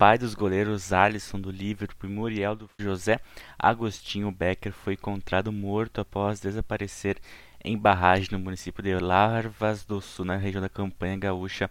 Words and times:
pai 0.00 0.16
dos 0.16 0.34
goleiros 0.34 0.94
Alisson 0.94 1.38
do 1.38 1.50
Liverpool 1.50 2.08
e 2.08 2.12
Muriel 2.14 2.56
do 2.56 2.70
José 2.78 3.20
Agostinho 3.58 4.32
Becker 4.32 4.72
foi 4.72 4.94
encontrado 4.94 5.52
morto 5.52 6.00
após 6.00 6.40
desaparecer 6.40 7.18
em 7.62 7.76
barragem 7.76 8.30
no 8.32 8.38
município 8.38 8.82
de 8.82 8.98
Larvas 8.98 9.84
do 9.84 10.00
Sul, 10.00 10.24
na 10.24 10.38
região 10.38 10.62
da 10.62 10.70
Campanha 10.70 11.18
Gaúcha, 11.18 11.70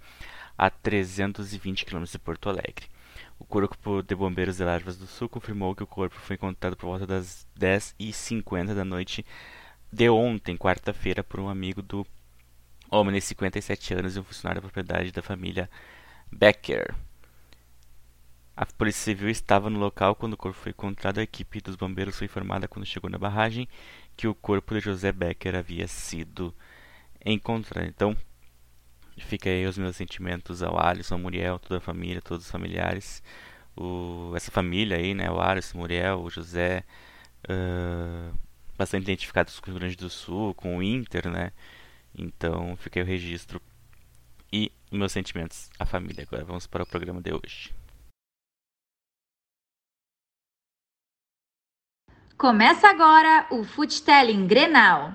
a 0.56 0.70
320 0.70 1.86
km 1.86 2.04
de 2.04 2.20
Porto 2.20 2.50
Alegre. 2.50 2.86
O 3.40 3.46
Corpo 3.46 4.04
de 4.04 4.14
Bombeiros 4.14 4.58
de 4.58 4.64
Larvas 4.64 4.96
do 4.96 5.08
Sul 5.08 5.28
confirmou 5.28 5.74
que 5.74 5.82
o 5.82 5.88
corpo 5.88 6.16
foi 6.20 6.36
encontrado 6.36 6.78
por 6.78 6.86
volta 6.86 7.08
das 7.08 7.48
10h50 7.60 8.76
da 8.76 8.86
noite 8.86 9.26
de 9.92 10.08
ontem, 10.08 10.56
quarta-feira, 10.56 11.24
por 11.24 11.40
um 11.40 11.50
amigo 11.50 11.82
do 11.82 12.06
homem 12.92 13.16
de 13.16 13.22
57 13.22 13.96
anos 13.96 14.16
e 14.16 14.20
um 14.20 14.24
funcionário 14.24 14.62
da 14.62 14.68
propriedade 14.68 15.12
da 15.12 15.24
família 15.24 15.68
Becker. 16.32 16.94
A 18.60 18.66
Polícia 18.66 19.06
Civil 19.06 19.30
estava 19.30 19.70
no 19.70 19.80
local 19.80 20.14
quando 20.14 20.34
o 20.34 20.38
corpo 20.38 20.60
foi 20.60 20.72
encontrado. 20.72 21.20
A 21.20 21.24
equipe 21.24 21.62
dos 21.62 21.78
bombeiros 21.78 22.18
foi 22.18 22.26
informada 22.26 22.68
quando 22.68 22.86
chegou 22.86 23.10
na 23.10 23.18
barragem 23.18 23.70
que 24.18 24.28
o 24.28 24.36
corpo 24.36 24.74
de 24.74 24.82
José 24.82 25.14
Becker 25.14 25.56
havia 25.56 25.88
sido 25.88 26.54
encontrado. 27.26 27.88
Então, 27.88 28.18
fica 29.18 29.50
aí 29.50 29.66
os 29.66 29.78
meus 29.78 29.96
sentimentos 29.96 30.62
ao 30.62 30.78
Alisson, 30.78 31.16
ao 31.16 31.22
Muriel, 31.22 31.58
toda 31.58 31.78
a 31.78 31.80
família, 31.80 32.22
todos 32.22 32.48
os 32.48 32.52
familiares. 32.52 33.24
O, 33.78 34.34
essa 34.36 34.52
família 34.52 34.98
aí, 34.98 35.14
né? 35.14 35.32
O 35.32 35.40
Alisson, 35.40 35.78
o 35.78 35.80
Muriel, 35.80 36.20
o 36.20 36.30
José, 36.30 36.84
uh, 37.46 38.38
bastante 38.78 39.04
identificados 39.04 39.58
com 39.62 39.68
o 39.68 39.72
Rio 39.72 39.80
Grande 39.80 39.96
do 39.96 40.10
Sul, 40.10 40.54
com 40.54 40.76
o 40.80 40.84
Inter, 40.84 41.30
né? 41.30 41.54
Então, 42.14 42.76
fica 42.76 43.00
aí 43.00 43.06
o 43.06 43.08
registro 43.08 43.62
e 44.52 44.70
meus 44.92 45.14
sentimentos 45.14 45.70
à 45.80 45.86
família. 45.86 46.26
Agora 46.28 46.44
vamos 46.44 46.68
para 46.68 46.84
o 46.84 46.86
programa 46.86 47.22
de 47.22 47.32
hoje. 47.32 47.79
Começa 52.40 52.88
agora 52.88 53.48
o 53.50 53.66
Foodtelling 53.66 54.48
Grenal. 54.48 55.14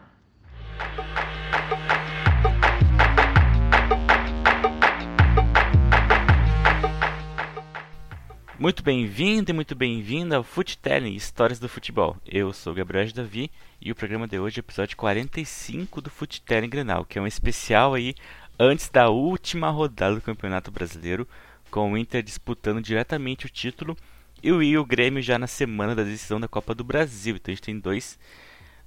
Muito 8.58 8.83
bem-vindo 8.83 9.50
e 9.50 9.55
muito 9.55 9.75
bem-vinda 9.75 10.36
ao 10.36 10.42
Foodtelling 10.42 11.14
Histórias 11.14 11.58
do 11.58 11.66
Futebol. 11.66 12.19
Eu 12.27 12.53
sou 12.53 12.75
Gabriel 12.75 13.11
Davi 13.14 13.50
e 13.81 13.91
o 13.91 13.94
programa 13.94 14.28
de 14.28 14.38
hoje 14.38 14.59
é 14.59 14.61
o 14.61 14.66
episódio 14.66 14.94
45 14.94 16.03
do 16.03 16.11
Foodtelling 16.11 16.69
Grenal, 16.69 17.06
que 17.06 17.19
é 17.19 17.22
um 17.22 17.27
especial 17.27 17.94
aí 17.94 18.14
antes 18.61 18.91
da 18.91 19.09
última 19.09 19.70
rodada 19.70 20.14
do 20.14 20.20
Campeonato 20.20 20.70
Brasileiro, 20.70 21.27
com 21.70 21.91
o 21.91 21.97
Inter 21.97 22.22
disputando 22.22 22.83
diretamente 22.83 23.47
o 23.47 23.48
título 23.48 23.97
e 24.45 24.77
o, 24.77 24.83
o 24.83 24.84
Grêmio 24.84 25.23
já 25.23 25.39
na 25.39 25.47
semana 25.47 25.95
da 25.95 26.03
decisão 26.03 26.39
da 26.39 26.47
Copa 26.47 26.75
do 26.75 26.84
Brasil. 26.84 27.37
Então 27.37 27.50
a 27.50 27.55
gente 27.55 27.64
tem 27.64 27.78
dois, 27.78 28.19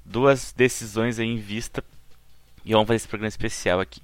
duas 0.05 0.53
decisões 0.53 1.17
aí 1.17 1.27
em 1.27 1.37
vista. 1.37 1.83
E 2.63 2.73
vamos 2.73 2.87
fazer 2.87 2.97
esse 2.97 3.07
programa 3.07 3.29
especial 3.29 3.79
aqui. 3.79 4.01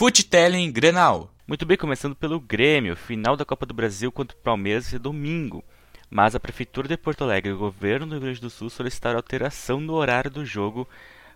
Futelling 0.00 0.72
Grenal. 0.72 1.30
Muito 1.46 1.66
bem, 1.66 1.76
começando 1.76 2.16
pelo 2.16 2.40
Grêmio. 2.40 2.96
Final 2.96 3.36
da 3.36 3.44
Copa 3.44 3.66
do 3.66 3.74
Brasil 3.74 4.10
contra 4.10 4.34
o 4.34 4.40
Palmeiras 4.40 4.94
é 4.94 4.98
domingo. 4.98 5.62
Mas 6.08 6.34
a 6.34 6.40
Prefeitura 6.40 6.88
de 6.88 6.96
Porto 6.96 7.22
Alegre 7.22 7.50
e 7.50 7.52
o 7.52 7.58
governo 7.58 8.06
do 8.06 8.12
Rio 8.12 8.20
Grande 8.22 8.40
do 8.40 8.48
Sul 8.48 8.70
solicitaram 8.70 9.18
alteração 9.18 9.78
no 9.78 9.92
horário 9.92 10.30
do 10.30 10.42
jogo 10.42 10.88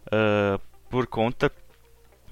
uh, 0.06 0.58
por 0.88 1.06
conta 1.06 1.52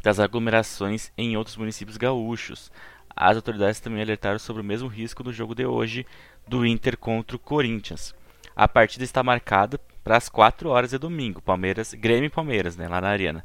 das 0.03 0.19
aglomerações 0.19 1.12
em 1.19 1.37
outros 1.37 1.59
municípios 1.59 1.98
gaúchos. 1.98 2.72
As 3.15 3.37
autoridades 3.37 3.78
também 3.78 4.00
alertaram 4.00 4.38
sobre 4.38 4.62
o 4.62 4.65
mesmo 4.65 4.88
risco 4.88 5.22
no 5.22 5.34
jogo 5.34 5.54
de 5.54 5.66
hoje 5.66 6.06
do 6.48 6.65
Inter 6.65 6.97
contra 6.97 7.37
o 7.37 7.38
Corinthians. 7.38 8.15
A 8.56 8.66
partida 8.66 9.04
está 9.04 9.22
marcada 9.22 9.78
para 10.03 10.16
as 10.16 10.31
4 10.31 10.71
horas 10.71 10.92
de 10.92 10.97
domingo, 10.97 11.42
Palmeiras, 11.42 11.92
Grêmio 11.92 12.28
e 12.28 12.31
Palmeiras, 12.31 12.75
né, 12.75 12.88
lá 12.88 13.03
na 13.03 13.09
Arena 13.10 13.44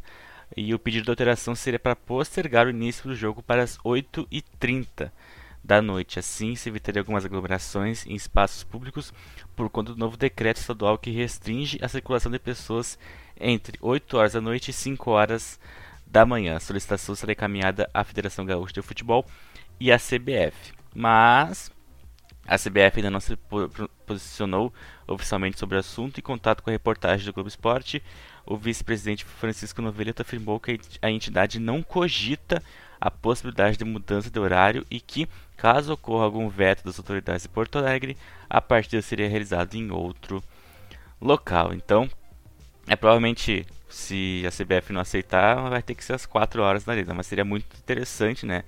e 0.55 0.73
o 0.73 0.79
pedido 0.79 1.05
de 1.05 1.09
alteração 1.09 1.55
seria 1.55 1.79
para 1.79 1.95
postergar 1.95 2.67
o 2.67 2.69
início 2.69 3.03
do 3.03 3.15
jogo 3.15 3.41
para 3.43 3.63
as 3.63 3.77
8h30 3.79 5.11
da 5.63 5.81
noite. 5.81 6.19
Assim, 6.19 6.55
se 6.55 6.69
evitaria 6.69 7.01
algumas 7.01 7.25
aglomerações 7.25 8.05
em 8.05 8.15
espaços 8.15 8.63
públicos 8.63 9.13
por 9.55 9.69
conta 9.69 9.93
do 9.93 9.99
novo 9.99 10.15
decreto 10.15 10.57
estadual 10.57 10.97
que 10.97 11.11
restringe 11.11 11.77
a 11.81 11.89
circulação 11.89 12.31
de 12.31 12.39
pessoas 12.39 12.97
entre 13.39 13.77
8 13.81 14.17
horas 14.17 14.33
da 14.33 14.41
noite 14.41 14.69
e 14.69 14.73
5 14.73 15.11
horas 15.11 15.59
da 16.05 16.25
manhã. 16.25 16.55
A 16.55 16.61
solicitação 16.61 17.13
será 17.15 17.33
encaminhada 17.33 17.89
à 17.93 18.03
Federação 18.03 18.45
Gaúcha 18.45 18.73
de 18.73 18.81
Futebol 18.81 19.25
e 19.79 19.91
à 19.91 19.97
CBF. 19.97 20.73
Mas 20.95 21.71
a 22.47 22.57
CBF 22.57 22.97
ainda 22.97 23.11
não 23.11 23.19
se 23.19 23.37
posicionou 24.05 24.73
oficialmente 25.05 25.59
sobre 25.59 25.75
o 25.75 25.79
assunto. 25.79 26.19
Em 26.19 26.23
contato 26.23 26.63
com 26.63 26.69
a 26.69 26.73
reportagem 26.73 27.25
do 27.25 27.33
Globo 27.33 27.49
Esporte, 27.49 28.01
o 28.45 28.55
vice-presidente 28.55 29.25
Francisco 29.25 29.81
Noveleta 29.81 30.21
afirmou 30.21 30.59
que 30.59 30.79
a 31.01 31.11
entidade 31.11 31.59
não 31.59 31.83
cogita 31.83 32.63
a 32.99 33.11
possibilidade 33.11 33.77
de 33.77 33.85
mudança 33.85 34.29
de 34.29 34.39
horário 34.39 34.85
e 34.89 34.99
que, 34.99 35.27
caso 35.55 35.93
ocorra 35.93 36.23
algum 36.23 36.47
veto 36.49 36.83
das 36.83 36.97
autoridades 36.97 37.43
de 37.43 37.49
Porto 37.49 37.77
Alegre, 37.77 38.17
a 38.49 38.61
partida 38.61 39.01
seria 39.01 39.29
realizada 39.29 39.75
em 39.75 39.91
outro 39.91 40.41
local. 41.21 41.73
Então, 41.73 42.09
é 42.87 42.95
provavelmente 42.95 43.67
se 43.89 44.43
a 44.45 44.51
CBF 44.51 44.93
não 44.93 45.01
aceitar, 45.01 45.69
vai 45.69 45.81
ter 45.81 45.95
que 45.95 46.03
ser 46.03 46.13
às 46.13 46.25
4 46.25 46.61
horas 46.61 46.83
da 46.83 46.93
arena, 46.93 47.13
mas 47.13 47.27
seria 47.27 47.45
muito 47.45 47.65
interessante, 47.77 48.45
né? 48.45 48.63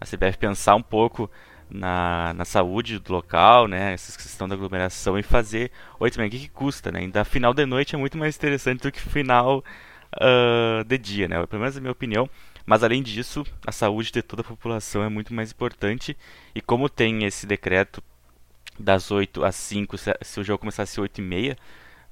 A 0.00 0.04
CBF 0.04 0.38
pensar 0.38 0.74
um 0.74 0.82
pouco 0.82 1.30
na, 1.70 2.32
na 2.34 2.44
saúde 2.44 2.98
do 2.98 3.12
local, 3.12 3.66
né? 3.68 3.92
Essa 3.92 4.16
questão 4.16 4.48
da 4.48 4.54
aglomeração 4.54 5.18
e 5.18 5.22
fazer. 5.22 5.70
Oi, 5.98 6.10
também, 6.10 6.28
o 6.28 6.30
que, 6.30 6.38
que 6.38 6.48
custa, 6.48 6.92
né? 6.92 7.00
Ainda 7.00 7.24
final 7.24 7.54
de 7.54 7.66
noite 7.66 7.94
é 7.94 7.98
muito 7.98 8.18
mais 8.18 8.36
interessante 8.36 8.82
do 8.82 8.92
que 8.92 9.00
final 9.00 9.64
uh, 10.16 10.84
de 10.84 10.98
dia, 10.98 11.28
né? 11.28 11.44
Pelo 11.46 11.60
menos 11.60 11.76
a 11.76 11.80
minha 11.80 11.92
opinião. 11.92 12.28
Mas 12.66 12.82
além 12.82 13.02
disso, 13.02 13.44
a 13.66 13.72
saúde 13.72 14.10
de 14.10 14.22
toda 14.22 14.42
a 14.42 14.44
população 14.44 15.02
é 15.02 15.08
muito 15.08 15.34
mais 15.34 15.50
importante. 15.50 16.16
E 16.54 16.60
como 16.60 16.88
tem 16.88 17.24
esse 17.24 17.46
decreto 17.46 18.02
das 18.78 19.10
8 19.10 19.44
às 19.44 19.54
5, 19.56 19.98
se, 19.98 20.14
se 20.22 20.40
o 20.40 20.44
jogo 20.44 20.60
começasse 20.60 20.92
às 20.92 20.98
8 20.98 21.20
e 21.20 21.22
meia, 21.22 21.58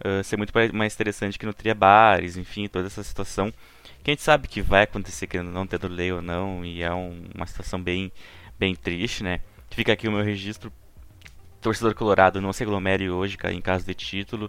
uh, 0.04 0.22
seria 0.22 0.38
muito 0.38 0.76
mais 0.76 0.94
interessante 0.94 1.38
que 1.38 1.46
não 1.46 1.52
teria 1.52 1.74
bares, 1.74 2.36
enfim, 2.36 2.68
toda 2.68 2.86
essa 2.86 3.02
situação. 3.02 3.52
Que 4.02 4.10
a 4.10 4.12
gente 4.12 4.22
sabe 4.22 4.48
que 4.48 4.60
vai 4.60 4.82
acontecer, 4.82 5.26
querendo 5.26 5.50
não, 5.50 5.66
tendo 5.66 5.88
lei 5.88 6.12
ou 6.12 6.20
não, 6.20 6.64
e 6.64 6.82
é 6.82 6.92
um, 6.92 7.24
uma 7.34 7.46
situação 7.46 7.80
bem 7.80 8.12
bem 8.62 8.76
triste, 8.76 9.24
né? 9.24 9.40
Fica 9.70 9.92
aqui 9.92 10.06
o 10.06 10.12
meu 10.12 10.22
registro. 10.22 10.72
Torcedor 11.60 11.96
colorado 11.96 12.40
não 12.40 12.52
se 12.52 12.62
aglomere 12.62 13.10
hoje 13.10 13.36
em 13.50 13.60
caso 13.60 13.84
de 13.84 13.92
título. 13.92 14.48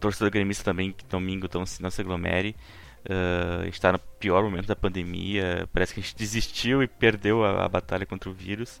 Torcedor 0.00 0.28
gremista 0.28 0.64
também, 0.64 0.92
domingo, 1.08 1.46
então 1.46 1.62
não 1.78 1.90
se 1.90 2.00
aglomere. 2.00 2.56
Uh, 3.04 3.68
está 3.68 3.92
no 3.92 3.98
pior 4.18 4.42
momento 4.42 4.66
da 4.66 4.74
pandemia. 4.74 5.68
Parece 5.72 5.94
que 5.94 6.00
a 6.00 6.02
gente 6.02 6.16
desistiu 6.18 6.82
e 6.82 6.88
perdeu 6.88 7.44
a, 7.44 7.64
a 7.64 7.68
batalha 7.68 8.04
contra 8.04 8.28
o 8.28 8.32
vírus. 8.32 8.80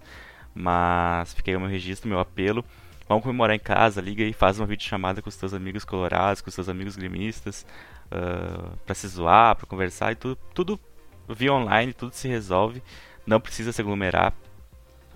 Mas 0.52 1.36
aí 1.46 1.54
o 1.54 1.60
meu 1.60 1.68
registro, 1.68 2.08
meu 2.08 2.18
apelo. 2.18 2.64
Vamos 3.08 3.22
comemorar 3.22 3.54
em 3.54 3.60
casa, 3.60 4.00
liga 4.00 4.24
e 4.24 4.32
faz 4.32 4.58
uma 4.58 4.66
videochamada 4.66 5.22
com 5.22 5.28
os 5.28 5.36
teus 5.36 5.54
amigos 5.54 5.84
colorados, 5.84 6.40
com 6.40 6.48
os 6.48 6.54
teus 6.54 6.68
amigos 6.68 6.96
gremistas, 6.96 7.64
uh, 8.06 8.76
para 8.84 8.94
se 8.94 9.06
zoar, 9.06 9.54
para 9.54 9.66
conversar 9.66 10.10
e 10.10 10.16
tudo, 10.16 10.36
tudo 10.52 10.80
via 11.28 11.52
online, 11.52 11.92
tudo 11.92 12.12
se 12.12 12.26
resolve. 12.26 12.82
Não 13.26 13.40
precisa 13.40 13.72
se 13.72 13.80
aglomerar, 13.80 14.34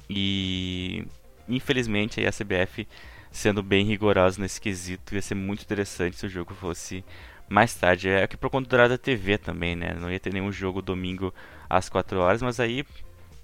e 0.08 1.06
infelizmente 1.48 2.24
a 2.24 2.32
CBF 2.32 2.86
sendo 3.30 3.62
bem 3.62 3.84
rigorosa 3.84 4.40
nesse 4.40 4.60
quesito, 4.60 5.14
ia 5.14 5.22
ser 5.22 5.34
muito 5.34 5.62
interessante 5.62 6.16
se 6.16 6.26
o 6.26 6.30
jogo 6.30 6.54
fosse 6.54 7.04
mais 7.48 7.74
tarde. 7.74 8.08
É 8.08 8.26
que 8.26 8.36
por 8.36 8.50
conta 8.50 8.68
do 8.68 8.72
horário 8.72 8.90
da 8.90 8.98
TV 8.98 9.38
também, 9.38 9.76
né? 9.76 9.94
Não 9.94 10.10
ia 10.10 10.20
ter 10.20 10.32
nenhum 10.32 10.52
jogo 10.52 10.82
domingo 10.82 11.32
às 11.68 11.88
4 11.88 12.18
horas, 12.18 12.42
mas 12.42 12.58
aí, 12.60 12.84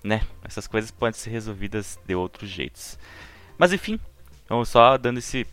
né, 0.02 0.22
essas 0.42 0.66
coisas 0.66 0.90
podem 0.90 1.18
ser 1.18 1.30
resolvidas 1.30 1.98
de 2.06 2.14
outros 2.14 2.48
jeitos. 2.48 2.98
Mas 3.58 3.72
enfim, 3.72 3.98
vamos 4.48 4.68
só 4.68 4.96
dando 4.96 5.18
esse 5.18 5.46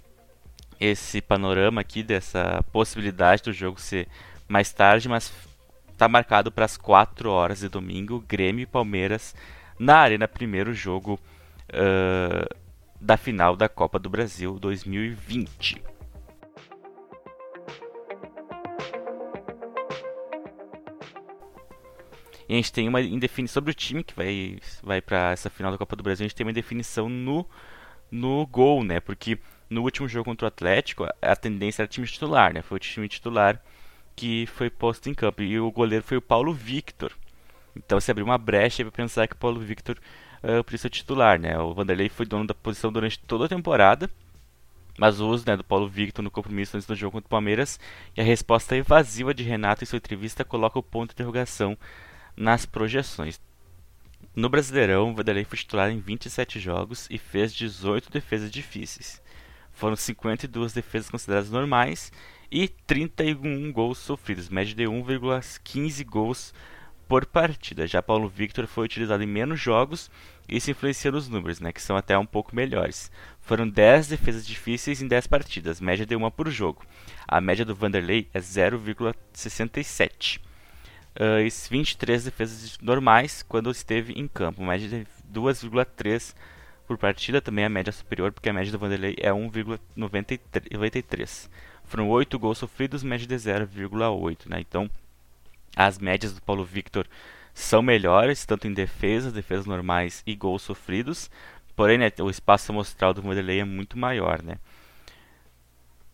esse 0.79 1.21
panorama 1.21 1.79
aqui 1.79 2.01
dessa 2.01 2.63
possibilidade 2.71 3.43
do 3.43 3.53
jogo 3.53 3.79
ser 3.79 4.07
mais 4.47 4.73
tarde, 4.73 5.07
mas 5.07 5.31
está 5.91 6.07
marcado 6.07 6.51
para 6.51 6.65
as 6.65 6.75
4 6.75 7.29
horas 7.29 7.59
de 7.59 7.69
domingo, 7.69 8.19
Grêmio 8.27 8.63
e 8.63 8.65
Palmeiras 8.65 9.35
na 9.81 9.97
Arena, 9.97 10.27
primeiro 10.27 10.75
jogo 10.75 11.19
uh, 11.73 12.55
da 12.99 13.17
final 13.17 13.55
da 13.55 13.67
Copa 13.67 13.97
do 13.97 14.11
Brasil 14.11 14.59
2020. 14.59 15.81
E 22.47 22.53
a 22.53 22.57
gente 22.57 22.71
tem 22.71 22.87
uma 22.87 23.01
indefinição 23.01 23.55
sobre 23.55 23.71
o 23.71 23.73
time 23.73 24.03
que 24.03 24.13
vai, 24.13 24.59
vai 24.83 25.01
para 25.01 25.31
essa 25.31 25.49
final 25.49 25.71
da 25.71 25.79
Copa 25.79 25.95
do 25.95 26.03
Brasil. 26.03 26.25
A 26.25 26.27
gente 26.27 26.35
tem 26.35 26.45
uma 26.45 26.51
indefinição 26.51 27.09
no, 27.09 27.43
no 28.11 28.45
gol, 28.45 28.83
né? 28.83 28.99
Porque 28.99 29.39
no 29.67 29.81
último 29.81 30.07
jogo 30.07 30.25
contra 30.25 30.45
o 30.45 30.47
Atlético, 30.47 31.07
a 31.19 31.35
tendência 31.35 31.81
era 31.81 31.87
time 31.87 32.05
titular, 32.05 32.53
né? 32.53 32.61
Foi 32.61 32.75
o 32.75 32.79
time 32.79 33.07
titular 33.07 33.59
que 34.15 34.45
foi 34.45 34.69
posto 34.69 35.09
em 35.09 35.13
campo. 35.15 35.41
E 35.41 35.59
o 35.59 35.71
goleiro 35.71 36.05
foi 36.05 36.17
o 36.17 36.21
Paulo 36.21 36.53
Victor. 36.53 37.11
Então 37.75 37.99
se 37.99 38.11
abriu 38.11 38.25
uma 38.25 38.37
brecha 38.37 38.83
para 38.83 38.91
pensar 38.91 39.27
que 39.27 39.33
o 39.33 39.37
Paulo 39.37 39.59
Victor 39.59 39.97
uh, 40.43 40.77
ser 40.77 40.89
titular, 40.89 41.39
né? 41.39 41.57
O 41.59 41.73
Vanderlei 41.73 42.09
foi 42.09 42.25
dono 42.25 42.47
da 42.47 42.53
posição 42.53 42.91
durante 42.91 43.19
toda 43.19 43.45
a 43.45 43.49
temporada. 43.49 44.09
Mas 44.97 45.19
o 45.19 45.27
uso 45.29 45.45
né, 45.47 45.55
do 45.55 45.63
Paulo 45.63 45.87
Victor 45.87 46.21
no 46.21 46.29
compromisso 46.29 46.75
antes 46.75 46.85
do 46.85 46.95
jogo 46.95 47.13
contra 47.13 47.27
o 47.27 47.29
Palmeiras 47.29 47.79
e 48.15 48.21
a 48.21 48.23
resposta 48.23 48.75
evasiva 48.75 49.33
de 49.33 49.41
Renato 49.41 49.83
em 49.83 49.87
sua 49.87 49.97
entrevista 49.97 50.43
coloca 50.43 50.77
o 50.77 50.83
ponto 50.83 51.09
de 51.09 51.13
interrogação 51.13 51.77
nas 52.35 52.65
projeções. 52.65 53.39
No 54.35 54.49
Brasileirão, 54.49 55.11
o 55.11 55.15
Vanderlei 55.15 55.43
foi 55.43 55.57
titular 55.57 55.89
em 55.89 55.99
27 55.99 56.59
jogos 56.59 57.07
e 57.09 57.17
fez 57.17 57.53
18 57.53 58.11
defesas 58.11 58.51
difíceis. 58.51 59.21
Foram 59.71 59.95
52 59.95 60.73
defesas 60.73 61.09
consideradas 61.09 61.49
normais 61.49 62.11
e 62.51 62.67
31 62.67 63.71
gols 63.71 63.97
sofridos, 63.97 64.49
média 64.49 64.75
de 64.75 64.83
1,15 64.83 66.05
gols 66.05 66.53
por 67.11 67.25
partida. 67.25 67.85
Já 67.85 68.01
Paulo 68.01 68.29
Victor 68.29 68.65
foi 68.65 68.85
utilizado 68.85 69.21
em 69.21 69.27
menos 69.27 69.59
jogos 69.59 70.09
e 70.47 70.55
isso 70.55 70.71
influencia 70.71 71.11
nos 71.11 71.27
números, 71.27 71.59
né, 71.59 71.73
que 71.73 71.81
são 71.81 71.97
até 71.97 72.17
um 72.17 72.25
pouco 72.25 72.55
melhores. 72.55 73.11
Foram 73.41 73.67
10 73.67 74.07
defesas 74.07 74.47
difíceis 74.47 75.01
em 75.01 75.09
10 75.09 75.27
partidas, 75.27 75.81
média 75.81 76.05
de 76.05 76.15
uma 76.15 76.31
por 76.31 76.49
jogo. 76.49 76.85
A 77.27 77.41
média 77.41 77.65
do 77.65 77.75
Vanderlei 77.75 78.29
é 78.33 78.39
0,67 78.39 80.39
uh, 81.17 81.69
23 81.69 82.23
defesas 82.23 82.77
normais 82.81 83.43
quando 83.43 83.69
esteve 83.69 84.13
em 84.13 84.25
campo, 84.25 84.63
média 84.63 84.87
de 84.87 85.05
2,3 85.37 86.33
por 86.87 86.97
partida, 86.97 87.41
também 87.41 87.65
a 87.65 87.69
média 87.69 87.91
superior, 87.91 88.31
porque 88.31 88.47
a 88.47 88.53
média 88.53 88.71
do 88.71 88.79
Vanderlei 88.79 89.17
é 89.17 89.31
1,93. 89.31 91.49
Foram 91.83 92.07
8 92.07 92.39
gols 92.39 92.57
sofridos, 92.57 93.03
média 93.03 93.27
de 93.27 93.35
0,8. 93.35 94.49
Né? 94.49 94.61
Então, 94.61 94.89
as 95.75 95.99
médias 95.99 96.33
do 96.33 96.41
Paulo 96.41 96.63
Victor 96.63 97.07
são 97.53 97.81
melhores, 97.81 98.45
tanto 98.45 98.67
em 98.67 98.73
defesa, 98.73 99.31
defesas 99.31 99.65
normais 99.65 100.23
e 100.25 100.35
gols 100.35 100.61
sofridos. 100.61 101.29
Porém, 101.75 101.97
né, 101.97 102.11
o 102.19 102.29
espaço 102.29 102.71
amostral 102.71 103.13
do 103.13 103.21
Vanderlei 103.21 103.59
é 103.59 103.65
muito 103.65 103.97
maior, 103.97 104.41
né? 104.41 104.57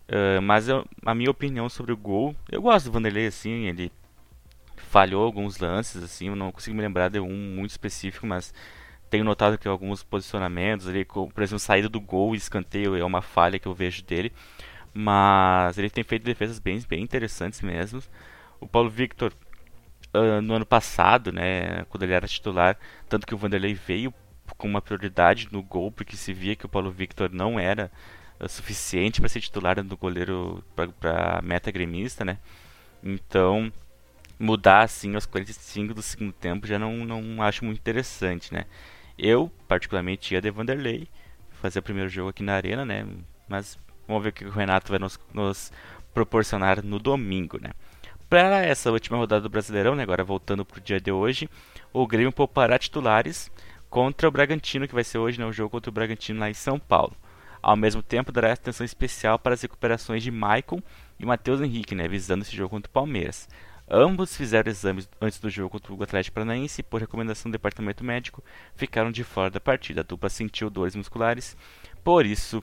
Uh, 0.08 0.42
mas 0.42 0.70
eu, 0.70 0.86
a 1.06 1.14
minha 1.14 1.30
opinião 1.30 1.68
sobre 1.68 1.92
o 1.92 1.98
gol, 1.98 2.34
eu 2.50 2.62
gosto 2.62 2.86
do 2.86 2.92
Vanderlei 2.94 3.28
assim, 3.28 3.66
ele 3.68 3.92
falhou 4.78 5.26
alguns 5.26 5.58
lances, 5.58 6.02
assim, 6.02 6.30
eu 6.30 6.36
não 6.36 6.52
consigo 6.52 6.76
me 6.76 6.82
lembrar 6.82 7.10
de 7.10 7.20
um 7.20 7.30
muito 7.30 7.72
específico, 7.72 8.26
mas 8.26 8.54
tenho 9.10 9.26
notado 9.26 9.58
que 9.58 9.68
alguns 9.68 10.04
posicionamentos, 10.04 10.88
ele, 10.88 11.04
por 11.04 11.44
exemplo, 11.44 11.60
saída 11.60 11.90
do 11.90 12.00
gol 12.00 12.34
e 12.34 12.38
escanteio 12.38 12.96
é 12.96 13.04
uma 13.04 13.22
falha 13.22 13.60
que 13.60 13.68
eu 13.68 13.74
vejo 13.74 14.04
dele, 14.04 14.32
mas 14.94 15.78
ele 15.78 15.90
tem 15.90 16.04
feito 16.04 16.24
defesas 16.24 16.60
bem, 16.60 16.80
bem 16.88 17.04
interessantes 17.04 17.62
mesmo. 17.62 18.02
O 18.60 18.68
Paulo 18.68 18.90
Victor, 18.90 19.34
uh, 20.14 20.42
no 20.42 20.54
ano 20.56 20.66
passado, 20.66 21.32
né, 21.32 21.84
quando 21.90 22.04
ele 22.04 22.14
era 22.14 22.28
titular, 22.28 22.78
tanto 23.08 23.26
que 23.26 23.34
o 23.34 23.38
Vanderlei 23.38 23.74
veio 23.74 24.14
com 24.58 24.68
uma 24.68 24.82
prioridade 24.82 25.50
no 25.52 25.62
gol, 25.62 25.92
porque 25.92 26.16
se 26.16 26.34
via 26.34 26.56
que 26.56 26.66
o 26.66 26.70
Paulo 26.70 26.92
Victor 26.92 27.32
não 27.32 27.60
era 27.60 27.92
uh, 28.40 28.48
suficiente 28.48 29.20
para 29.20 29.30
ser 29.30 29.42
titular 29.42 29.82
do 29.84 29.98
goleiro 29.98 30.64
para 31.00 31.42
meta 31.44 31.72
gremista, 31.72 32.26
né? 32.26 32.38
Então, 33.04 33.72
mudar 34.40 34.84
assim 34.84 35.16
aos 35.16 35.26
45 35.26 35.94
do 35.94 36.02
segundo 36.02 36.34
tempo 36.34 36.68
já 36.68 36.78
não, 36.80 37.06
não 37.06 37.42
acho 37.42 37.66
muito 37.66 37.80
interessante, 37.80 38.54
né? 38.54 38.66
Eu, 39.18 39.52
particularmente, 39.68 40.34
ia 40.34 40.42
de 40.42 40.52
Vanderlei 40.52 41.08
fazer 41.62 41.80
o 41.80 41.84
primeiro 41.84 42.10
jogo 42.10 42.30
aqui 42.30 42.44
na 42.44 42.54
Arena, 42.54 42.86
né? 42.86 43.06
Mas 43.48 43.80
vamos 44.08 44.24
ver 44.24 44.30
o 44.30 44.34
que 44.34 44.46
o 44.46 44.52
Renato 44.52 44.92
vai 44.92 45.00
nos, 45.00 45.20
nos 45.34 45.72
proporcionar 46.14 46.84
no 46.84 47.00
domingo, 47.00 47.60
né? 47.62 47.72
Para 48.30 48.62
essa 48.66 48.92
última 48.92 49.18
rodada 49.18 49.42
do 49.42 49.50
Brasileirão, 49.50 49.96
né? 49.96 50.04
agora 50.04 50.22
voltando 50.22 50.66
para 50.66 50.80
o 50.80 50.82
dia 50.82 51.00
de 51.00 51.10
hoje, 51.10 51.50
o 51.94 52.06
Grêmio 52.06 52.32
poupará 52.32 52.78
titulares 52.78 53.50
contra 53.90 54.28
o 54.28 54.32
Bragantino, 54.32 54.86
que 54.86 54.94
vai 54.94 55.06
ser 55.06 55.18
hoje, 55.18 55.40
né? 55.40 55.46
O 55.46 55.54
jogo 55.54 55.70
contra 55.70 55.90
o 55.90 55.94
Bragantino 55.94 56.42
lá 56.42 56.50
em 56.50 56.54
São 56.54 56.78
Paulo. 56.78 57.16
Ao 57.62 57.78
mesmo 57.78 58.04
tempo, 58.04 58.32
dará 58.32 58.52
atenção 58.52 58.86
especial 58.86 59.40
para 59.40 59.54
as 59.54 59.62
recuperações 59.62 60.22
de 60.22 60.30
Maicon 60.30 60.82
e 61.18 61.26
Matheus 61.26 61.62
Henrique, 61.62 61.96
né? 61.96 62.06
Visando 62.06 62.42
esse 62.44 62.54
jogo 62.54 62.72
contra 62.72 62.90
o 62.90 62.94
Palmeiras. 62.94 63.48
Ambos 63.90 64.36
fizeram 64.36 64.70
exames 64.70 65.10
antes 65.22 65.40
do 65.40 65.50
jogo 65.50 65.70
contra 65.70 65.94
o 65.94 66.04
Atlético 66.04 66.36
Paranaense 66.36 66.82
e, 66.82 66.84
por 66.84 67.00
recomendação 67.00 67.50
do 67.50 67.54
departamento 67.54 68.04
médico, 68.04 68.44
ficaram 68.76 69.10
de 69.10 69.24
fora 69.24 69.50
da 69.50 69.62
partida. 69.62 70.02
A 70.02 70.04
dupla 70.04 70.28
sentiu 70.28 70.70
dores 70.70 70.98
musculares, 70.98 71.56
por 72.04 72.26
isso 72.26 72.62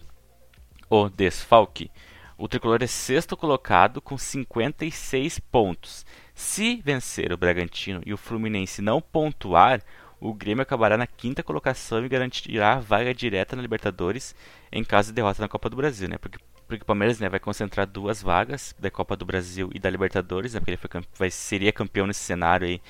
o 0.90 1.08
desfalque. 1.08 1.90
O 2.36 2.48
tricolor 2.48 2.82
é 2.82 2.86
sexto 2.86 3.36
colocado 3.36 4.00
com 4.00 4.19
56 4.19 5.38
pontos. 5.38 6.04
Se 6.34 6.82
vencer 6.84 7.32
o 7.32 7.36
Bragantino 7.36 8.02
e 8.04 8.12
o 8.12 8.16
Fluminense 8.16 8.82
não 8.82 9.00
pontuar, 9.00 9.81
o 10.20 10.34
Grêmio 10.34 10.62
acabará 10.62 10.96
na 10.96 11.06
quinta 11.06 11.42
colocação 11.42 12.04
e 12.04 12.08
garantirá 12.08 12.75
a 12.75 12.81
vaga 12.81 13.14
direta 13.14 13.54
na 13.54 13.62
Libertadores 13.62 14.34
em 14.72 14.82
caso 14.82 15.10
de 15.10 15.14
derrota 15.14 15.42
na 15.42 15.48
Copa 15.48 15.70
do 15.70 15.76
Brasil, 15.76 16.08
né? 16.08 16.19
Porque 16.19 16.38
porque 16.66 16.82
o 16.82 16.86
Palmeiras 16.86 17.20
né, 17.20 17.28
vai 17.28 17.38
concentrar 17.38 17.86
duas 17.86 18.22
vagas 18.22 18.75
da 18.78 18.90
Copa 18.90 19.14
do 19.16 19.25
Brasil 19.25 19.70
e 19.75 19.78
da 19.78 19.90
Libertadores, 19.90 20.54
né, 20.54 20.60
porque 20.60 20.70
ele 20.70 20.78
foi, 20.78 20.90
vai, 21.19 21.30
seria 21.30 21.70
campeão 21.72 22.06
nesse 22.06 22.20
cenário 22.20 22.66
aí, 22.66 22.80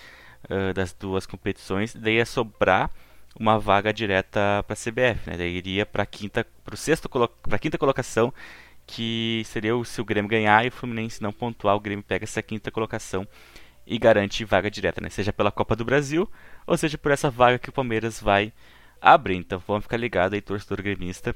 uh, 0.45 0.73
das 0.73 0.93
duas 0.93 1.27
competições. 1.27 1.95
Daí 1.95 2.17
ia 2.17 2.27
sobrar 2.27 2.91
uma 3.39 3.59
vaga 3.59 3.93
direta 3.93 4.65
para 4.67 4.75
a 4.75 4.77
CBF, 4.77 5.29
né? 5.29 5.37
Daí 5.37 5.57
iria 5.57 5.85
para 5.85 6.07
quinta, 6.07 6.47
para 6.65 6.77
sexto, 6.77 7.09
para 7.09 7.59
quinta 7.59 7.77
colocação, 7.77 8.33
que 8.87 9.43
seria 9.47 9.77
o, 9.77 9.85
se 9.85 10.01
o 10.01 10.05
Grêmio 10.05 10.29
ganhar 10.29 10.65
e 10.65 10.69
o 10.69 10.73
Fluminense 10.73 11.23
não 11.23 11.33
pontuar, 11.33 11.77
o 11.77 11.81
Grêmio 11.81 12.05
pega 12.05 12.25
essa 12.25 12.43
quinta 12.43 12.71
colocação 12.71 13.27
e 13.87 13.99
garante 13.99 14.45
vaga 14.45 14.71
direta, 14.71 15.01
né? 15.01 15.11
Seja 15.11 15.33
pela 15.33 15.53
Copa 15.53 15.77
do 15.77 15.85
Brasil 15.85 16.31
ou 16.67 16.77
seja 16.77 16.97
por 16.97 17.13
essa 17.13 17.31
vaga 17.31 17.59
que 17.59 17.69
o 17.69 17.73
Palmeiras 17.73 18.21
vai 18.21 18.53
abrir. 19.01 19.37
Então 19.37 19.63
vamos 19.67 19.85
ficar 19.85 19.97
ligado 19.97 20.35
aí, 20.35 20.41
torcedor 20.41 20.83
gremista 20.83 21.35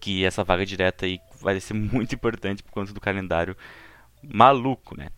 que 0.00 0.24
essa 0.24 0.42
vaga 0.42 0.64
direta 0.64 1.04
aí 1.04 1.20
vai 1.40 1.60
ser 1.60 1.74
muito 1.74 2.14
importante 2.14 2.62
por 2.62 2.72
conta 2.72 2.92
do 2.92 3.00
calendário 3.00 3.56
maluco, 4.22 4.96
né? 4.96 5.08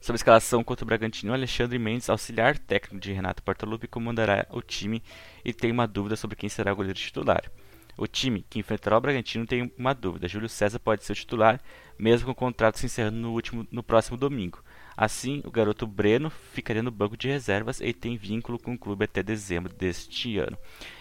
Sobre 0.00 0.16
a 0.16 0.20
escalação 0.20 0.62
contra 0.62 0.84
o 0.84 0.86
Bragantino, 0.86 1.32
Alexandre 1.32 1.78
Mendes, 1.78 2.10
auxiliar 2.10 2.58
técnico 2.58 3.00
de 3.00 3.12
Renato 3.12 3.42
Portaluppi, 3.42 3.86
comandará 3.86 4.46
o 4.50 4.60
time 4.60 5.02
e 5.42 5.50
tem 5.50 5.72
uma 5.72 5.86
dúvida 5.86 6.14
sobre 6.14 6.36
quem 6.36 6.48
será 6.48 6.72
o 6.72 6.76
goleiro 6.76 6.98
titular. 6.98 7.50
O 7.96 8.06
time 8.06 8.44
que 8.48 8.58
enfrentará 8.58 8.98
o 8.98 9.00
Bragantino 9.00 9.46
tem 9.46 9.72
uma 9.78 9.94
dúvida. 9.94 10.28
Júlio 10.28 10.48
César 10.48 10.78
pode 10.78 11.04
ser 11.04 11.12
o 11.12 11.16
titular, 11.16 11.60
mesmo 11.98 12.26
com 12.26 12.32
o 12.32 12.34
contrato 12.34 12.78
se 12.78 12.86
encerrando 12.86 13.18
no, 13.18 13.32
último, 13.32 13.66
no 13.70 13.82
próximo 13.82 14.16
domingo. 14.16 14.62
Assim, 14.96 15.42
o 15.44 15.50
garoto 15.50 15.86
Breno 15.86 16.30
ficaria 16.30 16.82
no 16.82 16.90
banco 16.90 17.16
de 17.16 17.28
reservas 17.28 17.80
e 17.80 17.92
tem 17.92 18.16
vínculo 18.16 18.58
com 18.58 18.74
o 18.74 18.78
clube 18.78 19.04
até 19.04 19.22
dezembro 19.22 19.72
deste 19.72 20.38
ano. 20.38 20.56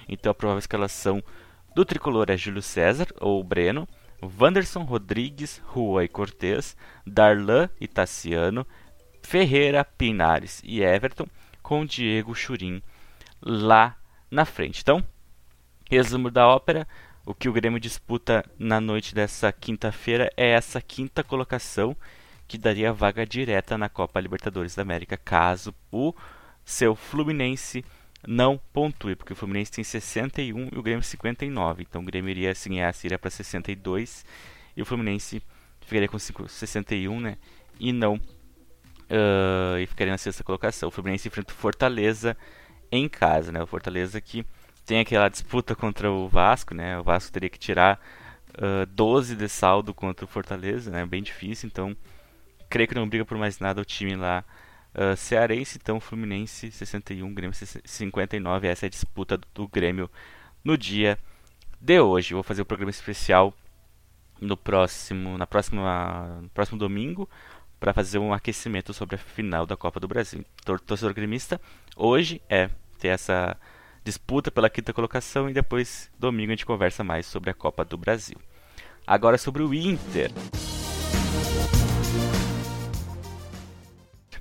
Então, 0.07 0.31
a 0.31 0.35
provável 0.35 0.59
escalação 0.59 1.23
do 1.75 1.83
tricolor 1.83 2.29
é 2.29 2.37
Júlio 2.37 2.61
César, 2.61 3.07
ou 3.19 3.43
Breno, 3.43 3.87
Wanderson 4.39 4.83
Rodrigues, 4.83 5.61
Rua 5.65 6.03
e 6.03 6.07
Cortez, 6.07 6.77
Darlan 7.05 7.69
e 7.79 7.87
Tassiano, 7.87 8.65
Ferreira, 9.21 9.83
Pinares 9.83 10.61
e 10.63 10.81
Everton, 10.81 11.27
com 11.61 11.85
Diego 11.85 12.35
Churim 12.35 12.81
lá 13.41 13.97
na 14.29 14.45
frente. 14.45 14.81
Então, 14.81 15.03
resumo 15.93 16.31
da 16.31 16.47
ópera: 16.47 16.87
o 17.25 17.33
que 17.33 17.47
o 17.47 17.53
Grêmio 17.53 17.79
disputa 17.79 18.43
na 18.57 18.81
noite 18.81 19.15
dessa 19.15 19.51
quinta-feira 19.51 20.31
é 20.35 20.49
essa 20.49 20.81
quinta 20.81 21.23
colocação 21.23 21.95
que 22.47 22.57
daria 22.57 22.91
vaga 22.91 23.25
direta 23.25 23.77
na 23.77 23.87
Copa 23.87 24.19
Libertadores 24.19 24.75
da 24.75 24.81
América, 24.81 25.15
caso 25.17 25.73
o 25.91 26.13
seu 26.65 26.95
Fluminense 26.95 27.85
não 28.27 28.59
pontue, 28.71 29.15
porque 29.15 29.33
o 29.33 29.35
Fluminense 29.35 29.71
tem 29.71 29.83
61 29.83 30.69
e 30.73 30.77
o 30.77 30.83
Grêmio 30.83 31.03
59. 31.03 31.83
Então 31.83 32.01
o 32.01 32.05
Grêmio 32.05 32.31
iria 32.31 32.55
se 32.55 32.69
ganhasse 32.69 33.07
iria 33.07 33.19
para 33.19 33.29
62 33.29 34.25
e 34.75 34.81
o 34.81 34.85
Fluminense 34.85 35.41
ficaria 35.81 36.07
com 36.07 36.17
61, 36.17 37.19
né? 37.19 37.37
E 37.79 37.91
não 37.91 38.15
uh, 38.15 39.77
e 39.81 39.85
ficaria 39.85 40.13
na 40.13 40.17
sexta 40.17 40.43
colocação. 40.43 40.89
O 40.89 40.91
Fluminense 40.91 41.27
enfrenta 41.27 41.53
o 41.53 41.55
Fortaleza 41.55 42.35
em 42.91 43.07
casa, 43.09 43.51
né? 43.51 43.61
O 43.61 43.67
Fortaleza 43.67 44.19
que 44.21 44.45
tem 44.85 44.99
aquela 44.99 45.29
disputa 45.29 45.75
contra 45.75 46.11
o 46.11 46.27
Vasco, 46.27 46.73
né? 46.73 46.97
O 46.99 47.03
Vasco 47.03 47.31
teria 47.31 47.49
que 47.49 47.59
tirar 47.59 47.99
uh, 48.57 48.85
12 48.87 49.35
de 49.35 49.47
saldo 49.47 49.93
contra 49.93 50.25
o 50.25 50.27
Fortaleza, 50.27 50.91
né? 50.91 51.05
Bem 51.05 51.23
difícil, 51.23 51.67
então 51.67 51.95
creio 52.69 52.87
que 52.87 52.95
não 52.95 53.07
briga 53.07 53.25
por 53.25 53.37
mais 53.37 53.59
nada 53.59 53.81
o 53.81 53.85
time 53.85 54.15
lá 54.15 54.43
uh, 54.95 55.15
Cearense, 55.15 55.79
então 55.81 55.99
Fluminense 55.99 56.71
61, 56.71 57.33
Grêmio 57.33 57.55
59. 57.55 58.67
Essa 58.67 58.85
é 58.85 58.87
a 58.87 58.89
disputa 58.89 59.39
do, 59.53 59.67
Grêmio 59.67 60.09
no 60.63 60.77
dia 60.77 61.17
de 61.79 61.99
hoje. 61.99 62.33
Vou 62.33 62.43
fazer 62.43 62.61
um 62.61 62.65
programa 62.65 62.91
especial 62.91 63.53
no 64.41 64.57
próximo, 64.57 65.37
na 65.37 65.47
próxima, 65.47 66.39
no 66.41 66.49
próximo 66.49 66.77
domingo 66.77 67.29
para 67.79 67.93
fazer 67.93 68.17
um 68.17 68.33
aquecimento 68.33 68.93
sobre 68.93 69.15
a 69.15 69.19
final 69.19 69.65
da 69.65 69.75
Copa 69.75 69.99
do 69.99 70.07
Brasil. 70.07 70.45
Torcedor 70.85 71.13
gremista, 71.13 71.59
hoje 71.97 72.41
é 72.49 72.69
ter 72.97 73.09
essa 73.09 73.57
disputa 74.03 74.51
pela 74.51 74.69
quinta 74.69 74.93
colocação 74.93 75.49
e 75.49 75.53
depois 75.53 76.11
domingo 76.19 76.51
a 76.51 76.55
gente 76.55 76.65
conversa 76.65 77.03
mais 77.03 77.25
sobre 77.25 77.49
a 77.49 77.53
Copa 77.53 77.85
do 77.85 77.97
Brasil. 77.97 78.37
Agora 79.07 79.37
sobre 79.37 79.63
o 79.63 79.73
Inter. 79.73 80.31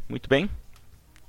Muito 0.09 0.29
bem. 0.29 0.49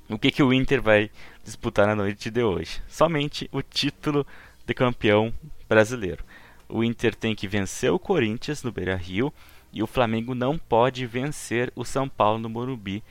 O 0.09 0.17
que, 0.17 0.31
que 0.31 0.43
o 0.43 0.53
Inter 0.53 0.81
vai 0.81 1.09
disputar 1.43 1.87
na 1.87 1.95
noite 1.95 2.29
de 2.29 2.43
hoje? 2.43 2.81
Somente 2.87 3.49
o 3.51 3.61
título 3.61 4.25
de 4.65 4.73
campeão 4.73 5.33
brasileiro. 5.67 6.23
O 6.67 6.83
Inter 6.83 7.15
tem 7.15 7.35
que 7.35 7.47
vencer 7.47 7.91
o 7.91 7.99
Corinthians 7.99 8.63
no 8.63 8.71
Beira-Rio 8.71 9.33
e 9.71 9.81
o 9.81 9.87
Flamengo 9.87 10.35
não 10.35 10.57
pode 10.57 11.05
vencer 11.05 11.71
o 11.75 11.85
São 11.85 12.09
Paulo 12.09 12.39
no 12.39 12.49
Morumbi. 12.49 13.03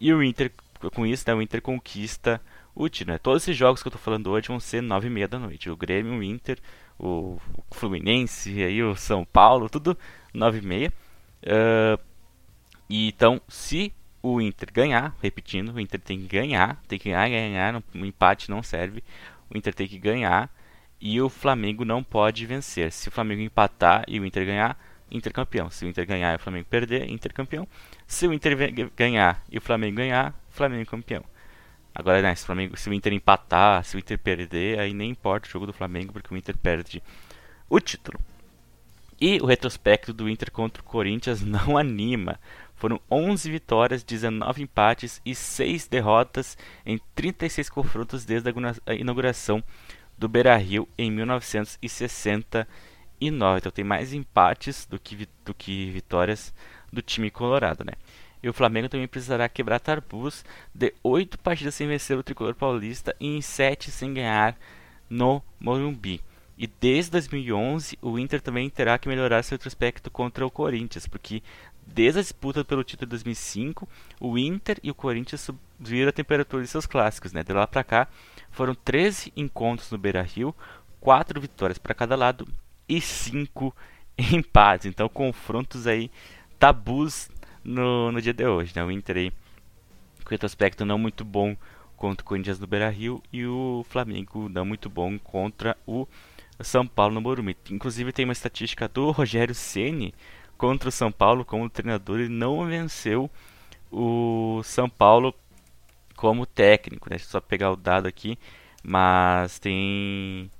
E 0.00 0.12
o 0.12 0.22
Inter, 0.22 0.50
com 0.94 1.06
isso, 1.06 1.24
né, 1.26 1.34
o 1.34 1.42
Inter 1.42 1.60
conquista 1.60 2.40
título. 2.86 3.14
Né? 3.14 3.18
Todos 3.18 3.42
esses 3.42 3.56
jogos 3.56 3.82
que 3.82 3.88
eu 3.88 3.90
estou 3.90 4.02
falando 4.02 4.30
hoje 4.30 4.48
vão 4.48 4.60
ser 4.60 4.82
nove 4.82 5.06
e 5.06 5.10
meia 5.10 5.26
da 5.26 5.38
noite. 5.38 5.70
O 5.70 5.76
Grêmio, 5.76 6.18
o 6.18 6.22
Inter, 6.22 6.58
o 6.98 7.38
Fluminense, 7.70 8.62
aí 8.62 8.82
o 8.82 8.94
São 8.94 9.24
Paulo, 9.24 9.70
tudo 9.70 9.96
nove 10.34 10.58
e 10.58 10.62
meia. 10.62 10.92
Uh, 11.42 11.98
e 12.88 13.08
então, 13.08 13.40
se 13.48 13.92
o 14.22 14.40
Inter 14.40 14.72
ganhar, 14.72 15.16
repetindo, 15.22 15.72
o 15.72 15.80
Inter 15.80 16.00
tem 16.00 16.20
que 16.20 16.26
ganhar, 16.26 16.80
tem 16.86 16.98
que 16.98 17.10
ganhar, 17.10 17.28
ganhar, 17.28 17.82
um 17.94 18.04
empate 18.04 18.50
não 18.50 18.62
serve. 18.62 19.02
O 19.50 19.56
Inter 19.56 19.74
tem 19.74 19.88
que 19.88 19.98
ganhar 19.98 20.50
e 21.00 21.20
o 21.20 21.28
Flamengo 21.28 21.84
não 21.84 22.02
pode 22.02 22.44
vencer. 22.46 22.92
Se 22.92 23.08
o 23.08 23.12
Flamengo 23.12 23.42
empatar 23.42 24.04
e 24.06 24.18
o 24.20 24.26
Inter 24.26 24.44
ganhar, 24.44 24.78
Inter 25.10 25.32
campeão. 25.32 25.70
Se 25.70 25.84
o 25.84 25.88
Inter 25.88 26.06
ganhar 26.06 26.32
e 26.32 26.36
o 26.36 26.38
Flamengo 26.38 26.66
perder, 26.68 27.08
Inter 27.08 27.32
campeão. 27.32 27.66
Se 28.06 28.26
o 28.26 28.32
Inter 28.32 28.56
ganhar 28.94 29.42
e 29.50 29.58
o 29.58 29.60
Flamengo 29.60 29.96
ganhar, 29.96 30.34
Flamengo 30.50 30.90
campeão. 30.90 31.24
Agora, 31.98 32.22
né, 32.22 32.32
se, 32.36 32.44
o 32.44 32.46
Flamengo, 32.46 32.76
se 32.76 32.88
o 32.88 32.94
Inter 32.94 33.12
empatar, 33.12 33.82
se 33.82 33.96
o 33.96 33.98
Inter 33.98 34.16
perder, 34.16 34.78
aí 34.78 34.94
nem 34.94 35.10
importa 35.10 35.48
o 35.48 35.50
jogo 35.50 35.66
do 35.66 35.72
Flamengo, 35.72 36.12
porque 36.12 36.32
o 36.32 36.36
Inter 36.36 36.56
perde 36.56 37.02
o 37.68 37.80
título. 37.80 38.20
E 39.20 39.40
o 39.40 39.46
retrospecto 39.46 40.12
do 40.12 40.28
Inter 40.28 40.52
contra 40.52 40.80
o 40.80 40.84
Corinthians 40.84 41.42
não 41.42 41.76
anima. 41.76 42.38
Foram 42.76 43.00
11 43.10 43.50
vitórias, 43.50 44.04
19 44.04 44.62
empates 44.62 45.20
e 45.26 45.34
6 45.34 45.88
derrotas 45.88 46.56
em 46.86 47.00
36 47.16 47.68
confrontos 47.68 48.24
desde 48.24 48.48
a 48.86 48.94
inauguração 48.94 49.60
do 50.16 50.28
Beira-Rio 50.28 50.88
em 50.96 51.10
1969. 51.10 52.68
Então 53.58 53.72
tem 53.72 53.84
mais 53.84 54.12
empates 54.12 54.86
do 54.86 55.00
que, 55.00 55.28
do 55.44 55.52
que 55.52 55.90
vitórias 55.90 56.54
do 56.92 57.02
time 57.02 57.28
colorado, 57.28 57.84
né? 57.84 57.94
E 58.42 58.48
o 58.48 58.52
Flamengo 58.52 58.88
também 58.88 59.08
precisará 59.08 59.48
quebrar 59.48 59.80
tarbus 59.80 60.44
de 60.74 60.94
8 61.02 61.38
partidas 61.38 61.74
sem 61.74 61.88
vencer 61.88 62.16
o 62.16 62.22
tricolor 62.22 62.54
paulista 62.54 63.14
e 63.18 63.36
em 63.36 63.40
7 63.40 63.90
sem 63.90 64.14
ganhar 64.14 64.56
no 65.08 65.42
Morumbi. 65.58 66.20
E 66.56 66.66
desde 66.66 67.12
2011, 67.12 67.98
o 68.02 68.18
Inter 68.18 68.40
também 68.40 68.68
terá 68.68 68.98
que 68.98 69.08
melhorar 69.08 69.42
seu 69.44 69.56
retrospecto 69.56 70.10
contra 70.10 70.44
o 70.44 70.50
Corinthians, 70.50 71.06
porque 71.06 71.42
desde 71.86 72.18
a 72.18 72.22
disputa 72.22 72.64
pelo 72.64 72.82
título 72.82 73.06
de 73.06 73.10
2005, 73.10 73.88
o 74.20 74.36
Inter 74.36 74.78
e 74.82 74.90
o 74.90 74.94
Corinthians 74.94 75.40
subiram 75.40 76.08
a 76.08 76.12
temperatura 76.12 76.62
de 76.62 76.68
seus 76.68 76.84
clássicos. 76.84 77.32
Né? 77.32 77.44
De 77.44 77.52
lá 77.52 77.66
para 77.66 77.84
cá, 77.84 78.08
foram 78.50 78.74
13 78.74 79.32
encontros 79.36 79.90
no 79.90 79.98
Beira-Rio, 79.98 80.54
4 81.00 81.40
vitórias 81.40 81.78
para 81.78 81.94
cada 81.94 82.16
lado 82.16 82.46
e 82.88 83.00
5 83.00 83.74
empates. 84.18 84.86
Então, 84.86 85.08
confrontos 85.08 85.86
aí 85.86 86.10
tabus 86.58 87.30
no, 87.68 88.10
no 88.10 88.20
dia 88.20 88.32
de 88.32 88.46
hoje. 88.46 88.72
Né? 88.74 88.84
O 88.84 88.90
Inter 88.90 89.16
aí, 89.16 89.32
com 90.24 90.30
retrospecto 90.30 90.84
não 90.84 90.98
muito 90.98 91.24
bom 91.24 91.56
contra 91.96 92.22
o 92.22 92.26
Corinthians 92.26 92.58
no 92.58 92.66
Beira-Rio 92.66 93.22
e 93.32 93.44
o 93.46 93.84
Flamengo 93.88 94.48
não 94.48 94.64
muito 94.64 94.88
bom 94.88 95.18
contra 95.18 95.76
o 95.86 96.06
são 96.60 96.86
Paulo 96.86 97.14
no 97.14 97.20
Morumbi. 97.20 97.56
Inclusive 97.70 98.12
tem 98.12 98.24
uma 98.24 98.32
estatística 98.32 98.88
do 98.88 99.10
Rogério 99.10 99.54
Ceni 99.54 100.14
contra 100.56 100.88
o 100.88 100.92
São 100.92 101.12
Paulo 101.12 101.44
como 101.44 101.70
treinador 101.70 102.20
e 102.20 102.28
não 102.28 102.66
venceu 102.66 103.30
o 103.92 104.60
São 104.64 104.88
Paulo 104.88 105.34
como 106.16 106.46
técnico. 106.46 107.08
Né? 107.08 107.16
Deixa 107.16 107.26
eu 107.26 107.30
só 107.30 107.40
pegar 107.40 107.70
o 107.70 107.76
dado 107.76 108.06
aqui, 108.08 108.38
mas 108.82 109.58
tem 109.58 110.50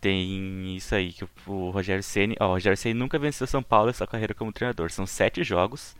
tem 0.00 0.76
isso 0.76 0.94
aí 0.94 1.14
que 1.14 1.24
o 1.46 1.70
Rogério 1.70 2.02
Ceni, 2.02 2.36
ó, 2.38 2.48
o 2.48 2.52
Rogério 2.52 2.76
Ceni 2.76 2.92
nunca 2.92 3.18
venceu 3.18 3.46
São 3.46 3.62
Paulo 3.62 3.86
nessa 3.86 4.06
carreira 4.06 4.34
como 4.34 4.52
treinador. 4.52 4.90
São 4.90 5.06
sete 5.06 5.42
jogos, 5.42 5.96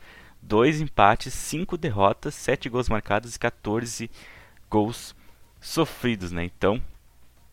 dois 0.46 0.80
empates, 0.80 1.32
cinco 1.32 1.76
derrotas, 1.76 2.34
sete 2.34 2.68
gols 2.68 2.88
marcados 2.88 3.34
e 3.34 3.38
14 3.38 4.10
gols 4.70 5.14
sofridos, 5.60 6.30
né? 6.30 6.44
Então 6.44 6.80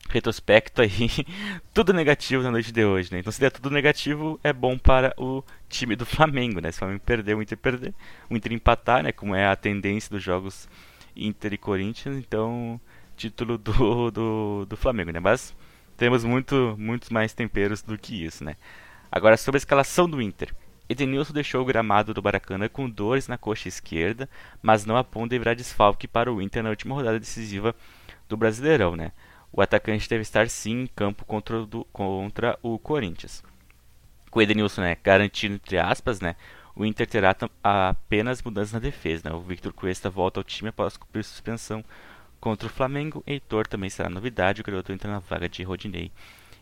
retrospecto 0.10 0.82
aí, 0.82 1.10
tudo 1.74 1.94
negativo 1.94 2.44
na 2.44 2.52
noite 2.52 2.72
de 2.72 2.84
hoje, 2.84 3.12
né? 3.12 3.20
Então 3.20 3.32
se 3.32 3.40
der 3.40 3.52
tudo 3.52 3.70
negativo, 3.70 4.40
é 4.44 4.52
bom 4.52 4.78
para 4.78 5.14
o 5.18 5.44
time 5.70 5.96
do 5.96 6.06
Flamengo, 6.06 6.60
né? 6.60 6.72
Se 6.72 6.78
o 6.78 6.80
Flamengo 6.80 7.02
perder, 7.06 7.36
o 7.36 7.42
Inter 7.42 7.58
perder, 7.58 7.94
o 8.30 8.36
Inter 8.36 8.52
empatar, 8.52 9.04
né? 9.04 9.12
Como 9.12 9.34
é 9.34 9.48
a 9.48 9.56
tendência 9.56 10.10
dos 10.10 10.22
jogos 10.22 10.68
Inter 11.16 11.54
e 11.54 11.58
Corinthians, 11.58 12.18
então 12.18 12.80
título 13.16 13.58
do, 13.58 14.12
do, 14.12 14.66
do 14.66 14.78
Flamengo, 14.78 15.12
né? 15.12 15.20
Mas 15.20 15.56
temos 15.96 16.24
muito, 16.24 16.76
muitos 16.78 17.10
mais 17.10 17.34
temperos 17.34 17.82
do 17.82 17.98
que 17.98 18.26
isso, 18.26 18.44
né? 18.44 18.56
Agora 19.12 19.38
sobre 19.38 19.58
a 19.58 19.60
escalação 19.60 20.10
do 20.10 20.22
Inter. 20.22 20.54
Edenilson 20.92 21.34
deixou 21.34 21.62
o 21.62 21.66
gramado 21.66 22.14
do 22.14 22.22
Baracanã 22.22 22.68
com 22.68 22.90
dores 22.90 23.28
na 23.28 23.38
coxa 23.38 23.68
esquerda, 23.68 24.30
mas 24.62 24.86
não 24.86 24.98
aponta 24.98 25.30
deverá 25.30 25.54
desfalque 25.54 26.08
para 26.08 26.32
o 26.32 26.42
Inter 26.42 26.64
na 26.64 26.70
última 26.70 26.96
rodada 26.96 27.20
decisiva 27.20 27.76
do 28.28 28.38
Brasileirão, 28.38 28.96
né? 28.96 29.12
o 29.52 29.62
atacante 29.62 30.08
deve 30.08 30.22
estar 30.22 30.50
sim 30.50 30.84
em 30.84 30.88
campo 30.88 31.26
contra, 31.26 31.66
do, 31.66 31.84
contra 31.86 32.58
o 32.62 32.80
Corinthians. 32.80 33.44
Com 34.30 34.40
o 34.40 34.42
Edenilson 34.42 34.82
né, 34.82 34.98
garantido, 35.04 35.56
entre 35.56 35.78
aspas, 35.78 36.22
né, 36.22 36.36
o 36.74 36.86
Inter 36.86 37.06
terá 37.06 37.36
apenas 37.62 38.42
mudanças 38.42 38.72
na 38.72 38.80
defesa. 38.80 39.30
Né? 39.30 39.36
O 39.36 39.42
Victor 39.42 39.74
Cuesta 39.74 40.10
volta 40.10 40.40
ao 40.40 40.44
time 40.44 40.70
após 40.70 40.96
cumprir 40.96 41.24
suspensão 41.24 41.84
contra 42.40 42.68
o 42.68 42.72
Flamengo. 42.72 43.22
Heitor 43.28 43.68
também 43.68 43.90
será 43.90 44.10
novidade, 44.10 44.62
o 44.62 44.64
garoto 44.64 44.94
entra 44.94 45.12
na 45.12 45.20
vaga 45.20 45.50
de 45.50 45.64
Rodinei. 45.64 46.12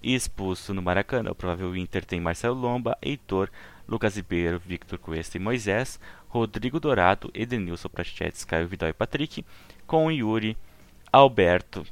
E 0.02 0.16
expulso 0.16 0.74
no 0.74 0.82
Maracanã. 0.82 1.30
O 1.30 1.36
provável 1.36 1.76
Inter 1.76 2.04
tem 2.04 2.20
Marcelo 2.20 2.60
Lomba, 2.60 2.98
Heitor, 3.02 3.52
Lucas 3.90 4.16
Ribeiro, 4.16 4.62
Victor 4.64 5.00
Cuesta 5.00 5.38
e 5.38 5.40
Moisés, 5.40 6.00
Rodrigo 6.28 6.80
Dourado, 6.80 7.32
Edenilson 7.34 7.90
Prachetes, 7.90 8.46
Caio 8.46 8.68
Vidal 8.68 8.90
e 8.90 8.94
Patrick, 8.94 9.44
com 9.88 10.12
Yuri, 10.12 10.56
Alberto, 11.12 11.84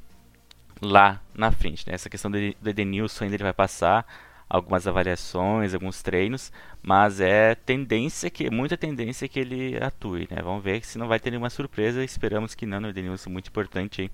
lá 0.79 1.19
na 1.33 1.51
frente. 1.51 1.87
Né? 1.87 1.95
Essa 1.95 2.09
questão 2.09 2.29
do 2.29 2.37
Edenilson 2.37 3.23
ainda 3.23 3.35
ele 3.35 3.43
vai 3.43 3.53
passar 3.53 4.05
algumas 4.49 4.87
avaliações, 4.87 5.73
alguns 5.73 6.01
treinos, 6.01 6.53
mas 6.81 7.19
é 7.19 7.55
tendência 7.55 8.29
que 8.29 8.49
muita 8.49 8.77
tendência 8.77 9.27
que 9.27 9.39
ele 9.39 9.77
atue, 9.83 10.27
né? 10.31 10.41
Vamos 10.41 10.63
ver 10.63 10.85
se 10.85 10.97
não 10.97 11.07
vai 11.07 11.19
ter 11.19 11.31
nenhuma 11.31 11.49
surpresa, 11.49 12.03
esperamos 12.03 12.55
que 12.55 12.65
não, 12.65 12.79
o 12.79 12.87
Edenilson 12.87 13.29
muito 13.29 13.49
importante 13.49 14.09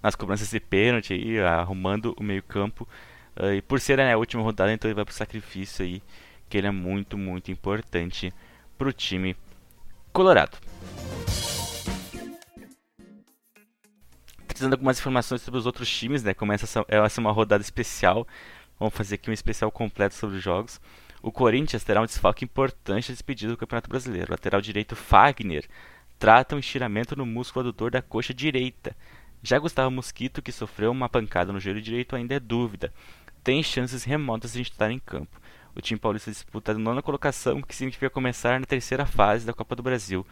nas 0.00 0.14
cobranças 0.14 0.50
de 0.50 0.60
pênalti 0.60 1.14
aí, 1.14 1.40
arrumando 1.40 2.14
o 2.16 2.22
meio-campo. 2.22 2.86
Uh, 3.36 3.54
e 3.54 3.62
por 3.62 3.80
ser 3.80 3.98
né, 3.98 4.12
a 4.12 4.18
última 4.18 4.42
rodada, 4.42 4.72
então 4.72 4.88
ele 4.88 4.94
vai 4.94 5.04
pro 5.04 5.14
sacrifício 5.14 5.84
aí, 5.84 6.02
que 6.52 6.58
ele 6.58 6.66
é 6.66 6.70
muito, 6.70 7.16
muito 7.16 7.50
importante 7.50 8.30
pro 8.76 8.92
time 8.92 9.34
colorado. 10.12 10.58
trazendo 14.46 14.74
algumas 14.74 14.98
informações 14.98 15.40
sobre 15.40 15.58
os 15.58 15.64
outros 15.64 15.88
times, 15.90 16.22
né? 16.22 16.34
Começa 16.34 16.66
essa, 16.66 16.84
essa 16.86 17.20
é 17.20 17.22
uma 17.22 17.32
rodada 17.32 17.62
especial. 17.62 18.28
Vamos 18.78 18.94
fazer 18.94 19.14
aqui 19.14 19.30
um 19.30 19.32
especial 19.32 19.72
completo 19.72 20.14
sobre 20.14 20.36
os 20.36 20.42
jogos. 20.42 20.78
O 21.22 21.32
Corinthians 21.32 21.84
terá 21.84 22.02
um 22.02 22.04
desfalque 22.04 22.44
importante 22.44 23.10
despedido 23.10 23.54
do 23.54 23.56
Campeonato 23.56 23.88
Brasileiro. 23.88 24.28
O 24.28 24.32
lateral 24.32 24.60
direito 24.60 24.94
Fagner 24.94 25.66
trata 26.18 26.54
um 26.54 26.58
estiramento 26.58 27.16
no 27.16 27.24
músculo 27.24 27.66
adutor 27.66 27.90
da 27.90 28.02
coxa 28.02 28.34
direita. 28.34 28.94
Já 29.42 29.58
Gustavo 29.58 29.90
Mosquito, 29.90 30.42
que 30.42 30.52
sofreu 30.52 30.92
uma 30.92 31.08
pancada 31.08 31.50
no 31.50 31.58
joelho 31.58 31.80
direito, 31.80 32.14
ainda 32.14 32.34
é 32.34 32.40
dúvida. 32.40 32.92
Tem 33.42 33.62
chances 33.62 34.04
remotas 34.04 34.52
de 34.52 34.60
estar 34.60 34.90
em 34.90 34.98
campo. 34.98 35.40
O 35.74 35.80
time 35.80 35.98
paulista 35.98 36.30
disputa 36.30 36.72
a 36.72 36.78
nona 36.78 37.02
colocação, 37.02 37.62
que 37.62 37.74
significa 37.74 38.10
começar 38.10 38.60
na 38.60 38.66
terceira 38.66 39.06
fase 39.06 39.46
da 39.46 39.52
Copa 39.52 39.74
do 39.74 39.82
Brasil 39.82 40.26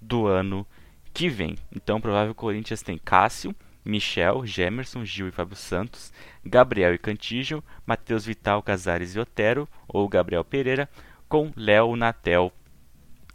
do 0.00 0.26
ano 0.26 0.66
que 1.12 1.28
vem. 1.28 1.56
Então, 1.74 2.00
provável 2.00 2.34
Corinthians 2.34 2.82
tem 2.82 2.98
Cássio, 2.98 3.54
Michel, 3.84 4.46
Gemerson, 4.46 5.04
Gil 5.04 5.28
e 5.28 5.32
Fábio 5.32 5.56
Santos, 5.56 6.12
Gabriel 6.44 6.94
e 6.94 6.98
Cantígio, 6.98 7.64
Matheus 7.86 8.26
Vital, 8.26 8.62
Casares 8.62 9.14
e 9.14 9.20
Otero, 9.20 9.68
ou 9.88 10.08
Gabriel 10.08 10.44
Pereira, 10.44 10.88
com 11.28 11.52
Léo 11.56 11.96
Natel 11.96 12.52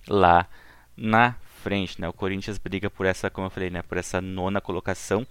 lá 0.08 0.48
na 0.96 1.36
frente, 1.62 2.00
né? 2.00 2.08
O 2.08 2.14
Corinthians 2.14 2.58
briga 2.58 2.90
por 2.90 3.06
essa, 3.06 3.30
como 3.30 3.48
eu 3.48 3.52
falei, 3.52 3.70
né? 3.70 3.82
Por 3.82 3.98
essa 3.98 4.22
nona 4.22 4.62
colocação, 4.62 5.26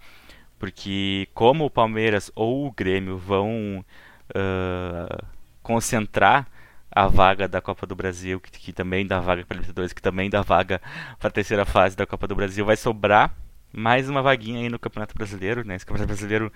porque 0.59 1.27
como 1.33 1.65
o 1.65 1.69
Palmeiras 1.69 2.31
ou 2.35 2.67
o 2.67 2.71
Grêmio 2.71 3.17
vão 3.17 3.83
uh, 4.29 5.25
concentrar 5.67 6.47
a 6.89 7.07
vaga 7.07 7.45
da 7.45 7.59
Copa 7.59 7.85
do 7.85 7.93
Brasil, 7.93 8.39
que, 8.39 8.49
que 8.49 8.71
também 8.71 9.05
dá 9.05 9.19
vaga 9.19 9.43
para 9.45 9.55
Libertadores, 9.55 9.91
que 9.91 10.01
também 10.01 10.29
dá 10.29 10.41
vaga 10.41 10.81
para 11.19 11.27
a 11.27 11.31
terceira 11.31 11.65
fase 11.65 11.93
da 11.93 12.05
Copa 12.05 12.25
do 12.25 12.33
Brasil, 12.33 12.65
vai 12.65 12.77
sobrar 12.77 13.35
mais 13.73 14.09
uma 14.09 14.21
vaguinha 14.21 14.61
aí 14.61 14.69
no 14.69 14.79
Campeonato 14.79 15.13
Brasileiro, 15.13 15.65
né? 15.65 15.75
Esse 15.75 15.85
Campeonato 15.85 16.07
Brasileiro 16.07 16.53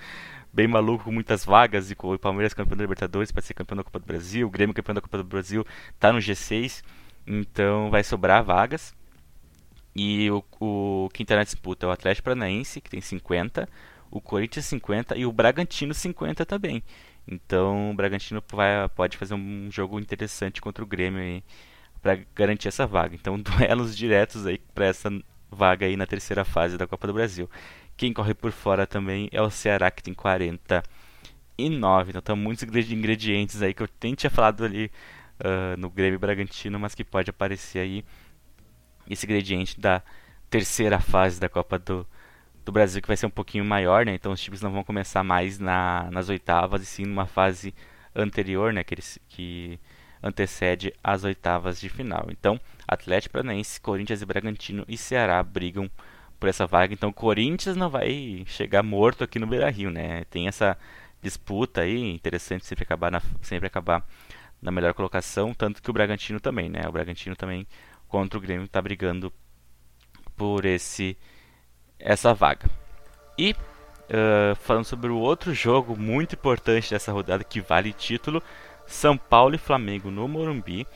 bem 0.53 0.65
maluco, 0.65 1.03
com 1.03 1.11
muitas 1.11 1.43
vagas, 1.43 1.91
e 1.91 1.95
com 1.95 2.13
o 2.13 2.17
Palmeiras 2.17 2.53
campeão 2.53 2.77
da 2.77 2.83
Libertadores 2.85 3.33
para 3.33 3.41
ser 3.41 3.53
campeão 3.53 3.75
da 3.75 3.83
Copa 3.83 3.99
do 3.99 4.05
Brasil, 4.05 4.47
o 4.47 4.49
Grêmio 4.49 4.73
campeão 4.73 4.95
da 4.95 5.01
Copa 5.01 5.17
do 5.17 5.25
Brasil 5.25 5.65
tá 5.99 6.13
no 6.13 6.19
G6, 6.19 6.81
então 7.27 7.89
vai 7.89 8.05
sobrar 8.05 8.41
vagas. 8.45 8.95
E 9.93 10.31
o, 10.31 10.41
o 10.57 11.09
quem 11.13 11.25
está 11.25 11.35
na 11.35 11.43
disputa 11.43 11.85
é 11.85 11.89
o 11.89 11.91
Atlético 11.91 12.23
Paranaense, 12.23 12.79
que 12.79 12.89
tem 12.89 13.01
50, 13.01 13.67
o 14.09 14.21
Corinthians 14.21 14.65
50 14.67 15.17
e 15.17 15.25
o 15.25 15.33
Bragantino 15.33 15.93
50 15.93 16.45
também. 16.45 16.81
Então 17.27 17.91
o 17.91 17.93
Bragantino 17.93 18.43
vai, 18.51 18.87
pode 18.89 19.17
fazer 19.17 19.33
um 19.33 19.69
jogo 19.71 19.99
interessante 19.99 20.61
contra 20.61 20.83
o 20.83 20.87
Grêmio 20.87 21.43
para 22.01 22.19
garantir 22.35 22.67
essa 22.67 22.85
vaga. 22.87 23.15
Então 23.15 23.37
duelos 23.41 23.95
diretos 23.95 24.45
aí 24.45 24.57
para 24.73 24.85
essa 24.85 25.09
vaga 25.49 25.85
aí 25.85 25.95
na 25.95 26.05
terceira 26.05 26.43
fase 26.43 26.77
da 26.77 26.87
Copa 26.87 27.07
do 27.07 27.13
Brasil. 27.13 27.49
Quem 27.95 28.13
corre 28.13 28.33
por 28.33 28.51
fora 28.51 28.87
também 28.87 29.29
é 29.31 29.41
o 29.41 29.49
Ceará 29.49 29.91
que 29.91 30.01
tem 30.01 30.13
49. 30.13 32.09
Então 32.09 32.19
estão 32.19 32.35
muitos 32.35 32.63
ingredientes 32.63 33.61
aí 33.61 33.73
que 33.73 33.83
eu 33.83 33.89
nem 34.03 34.15
tinha 34.15 34.29
falado 34.29 34.63
ali 34.63 34.91
uh, 35.39 35.77
no 35.77 35.89
Grêmio 35.89 36.19
Bragantino, 36.19 36.79
mas 36.79 36.95
que 36.95 37.03
pode 37.03 37.29
aparecer 37.29 37.79
aí 37.79 38.05
esse 39.09 39.25
ingrediente 39.25 39.79
da 39.79 40.01
terceira 40.49 40.99
fase 40.99 41.39
da 41.39 41.49
Copa 41.49 41.77
do, 41.77 42.07
do 42.65 42.71
Brasil, 42.71 43.01
que 43.01 43.07
vai 43.07 43.17
ser 43.17 43.25
um 43.25 43.31
pouquinho 43.31 43.65
maior, 43.65 44.05
né? 44.05 44.13
Então 44.13 44.31
os 44.31 44.41
times 44.41 44.61
não 44.61 44.71
vão 44.71 44.83
começar 44.83 45.23
mais 45.23 45.59
na, 45.59 46.09
nas 46.11 46.29
oitavas, 46.29 46.81
e 46.83 46.85
sim 46.85 47.05
numa 47.05 47.25
fase 47.25 47.73
anterior, 48.15 48.73
né? 48.73 48.83
Que, 48.83 48.93
eles, 48.93 49.19
que 49.29 49.79
antecede 50.21 50.93
as 51.03 51.23
oitavas 51.23 51.79
de 51.79 51.89
final. 51.89 52.27
Então, 52.29 52.59
Atlético 52.87 53.33
Paranaense, 53.33 53.81
Corinthians 53.81 54.21
e 54.21 54.25
Bragantino 54.25 54.85
e 54.87 54.97
Ceará 54.97 55.41
brigam 55.41 55.89
por 56.39 56.49
essa 56.49 56.67
vaga. 56.67 56.93
Então, 56.93 57.11
Corinthians 57.11 57.75
não 57.75 57.89
vai 57.89 58.43
chegar 58.47 58.83
morto 58.83 59.23
aqui 59.23 59.39
no 59.39 59.47
Beira-Rio, 59.47 59.89
né? 59.89 60.23
Tem 60.25 60.47
essa 60.47 60.77
disputa 61.21 61.81
aí, 61.81 62.11
interessante 62.11 62.65
sempre 62.65 62.83
acabar 62.83 63.11
na, 63.11 63.21
sempre 63.41 63.67
acabar 63.67 64.05
na 64.61 64.71
melhor 64.71 64.93
colocação, 64.93 65.53
tanto 65.53 65.81
que 65.81 65.89
o 65.89 65.93
Bragantino 65.93 66.39
também, 66.39 66.69
né? 66.69 66.81
O 66.87 66.91
Bragantino 66.91 67.35
também 67.35 67.65
contra 68.07 68.37
o 68.37 68.41
Grêmio 68.41 68.65
está 68.65 68.81
brigando 68.81 69.31
por 70.35 70.65
esse 70.65 71.17
essa 72.01 72.33
vaga. 72.33 72.69
E 73.37 73.51
uh, 73.51 74.55
falando 74.57 74.85
sobre 74.85 75.09
o 75.09 75.17
outro 75.17 75.53
jogo 75.53 75.97
muito 75.97 76.35
importante 76.35 76.91
dessa 76.91 77.11
rodada 77.11 77.43
que 77.43 77.61
vale 77.61 77.93
título, 77.93 78.41
São 78.85 79.17
Paulo 79.17 79.55
e 79.55 79.59
Flamengo 79.59 80.11
no 80.11 80.27
Morumbi. 80.27 80.87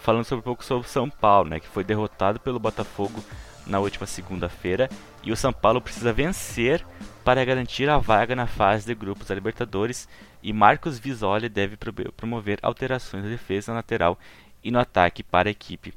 Falando 0.00 0.24
sobre 0.24 0.40
um 0.40 0.44
pouco 0.44 0.64
sobre 0.64 0.88
São 0.88 1.10
Paulo, 1.10 1.50
né, 1.50 1.58
que 1.58 1.66
foi 1.66 1.82
derrotado 1.82 2.38
pelo 2.38 2.60
Botafogo 2.60 3.22
na 3.66 3.78
última 3.78 4.06
segunda-feira 4.06 4.88
e 5.22 5.30
o 5.30 5.36
São 5.36 5.52
Paulo 5.52 5.80
precisa 5.80 6.12
vencer 6.12 6.84
para 7.22 7.44
garantir 7.44 7.88
a 7.88 7.98
vaga 7.98 8.34
na 8.34 8.46
fase 8.46 8.86
de 8.86 8.94
grupos 8.94 9.26
da 9.26 9.34
Libertadores 9.34 10.08
e 10.42 10.52
Marcos 10.52 10.98
Visoli 10.98 11.48
deve 11.48 11.76
promover 12.16 12.58
alterações 12.62 13.24
na 13.24 13.30
defesa 13.30 13.72
lateral 13.72 14.18
e 14.64 14.70
no 14.70 14.78
ataque 14.78 15.22
para 15.22 15.48
a 15.48 15.52
equipe 15.52 15.92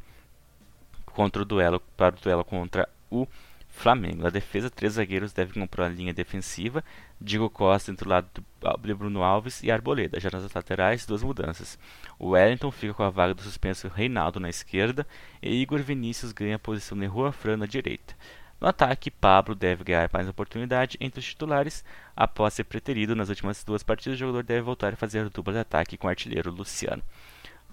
contra 1.06 1.42
o 1.42 1.46
duelo 1.46 1.82
para 1.96 2.16
o 2.16 2.20
duelo 2.20 2.44
contra 2.44 2.90
o 3.10 3.28
Flamengo. 3.72 4.24
Na 4.24 4.30
defesa, 4.30 4.70
três 4.70 4.94
zagueiros 4.94 5.34
devem 5.34 5.54
comprar 5.54 5.86
a 5.86 5.90
linha 5.90 6.14
defensiva. 6.14 6.84
Diego 7.20 7.50
Costa 7.50 7.92
entre 7.92 8.08
o 8.08 8.10
lado 8.10 8.28
de 8.34 8.94
Bruno 8.94 9.24
Alves 9.24 9.64
e 9.64 9.72
Arboleda. 9.72 10.20
Já 10.20 10.30
nas 10.32 10.54
laterais, 10.54 11.06
duas 11.06 11.24
mudanças. 11.24 11.80
O 12.20 12.30
Wellington 12.30 12.70
fica 12.72 12.94
com 12.94 13.04
a 13.04 13.10
vaga 13.10 13.34
do 13.34 13.42
suspenso 13.42 13.88
Reinaldo 13.88 14.40
na 14.40 14.50
esquerda 14.50 15.08
e 15.42 15.62
Igor 15.62 15.80
Vinícius 15.80 16.32
ganha 16.32 16.58
a 16.58 16.60
posição 16.60 16.98
de 16.98 17.06
Rua 17.06 17.32
Fran 17.32 17.58
na 17.58 17.66
direita. 17.66 18.14
No 18.60 18.68
ataque, 18.68 19.10
Pablo 19.10 19.56
deve 19.56 19.84
ganhar 19.84 20.08
mais 20.14 20.30
oportunidade 20.30 20.96
entre 21.02 21.20
os 21.20 21.26
titulares. 21.26 21.84
Após 22.16 22.54
ser 22.54 22.66
preterido 22.66 23.16
nas 23.16 23.30
últimas 23.30 23.64
duas 23.64 23.82
partidas, 23.82 24.18
o 24.18 24.20
jogador 24.20 24.44
deve 24.44 24.62
voltar 24.62 24.94
a 24.94 24.96
fazer 24.96 25.22
a 25.22 25.30
dupla 25.30 25.54
de 25.54 25.60
ataque 25.60 25.98
com 25.98 26.06
o 26.06 26.10
artilheiro 26.10 26.52
Luciano. 26.52 27.02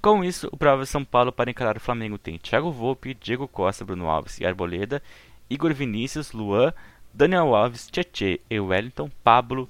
Com 0.00 0.24
isso, 0.24 0.48
o 0.52 0.56
provável 0.56 0.86
São 0.86 1.04
Paulo 1.04 1.32
para 1.32 1.50
encarar 1.50 1.76
o 1.76 1.80
Flamengo 1.80 2.16
tem 2.16 2.38
Thiago 2.38 2.70
Volpe, 2.70 3.14
Diego 3.14 3.48
Costa, 3.48 3.84
Bruno 3.84 4.08
Alves 4.08 4.38
e 4.38 4.46
Arboleda 4.46 5.02
Igor 5.50 5.72
Vinícius, 5.72 6.32
Luan, 6.32 6.72
Daniel 7.12 7.54
Alves, 7.54 7.88
Tietê 7.90 8.40
e 8.50 8.60
Wellington, 8.60 9.10
Pablo 9.22 9.68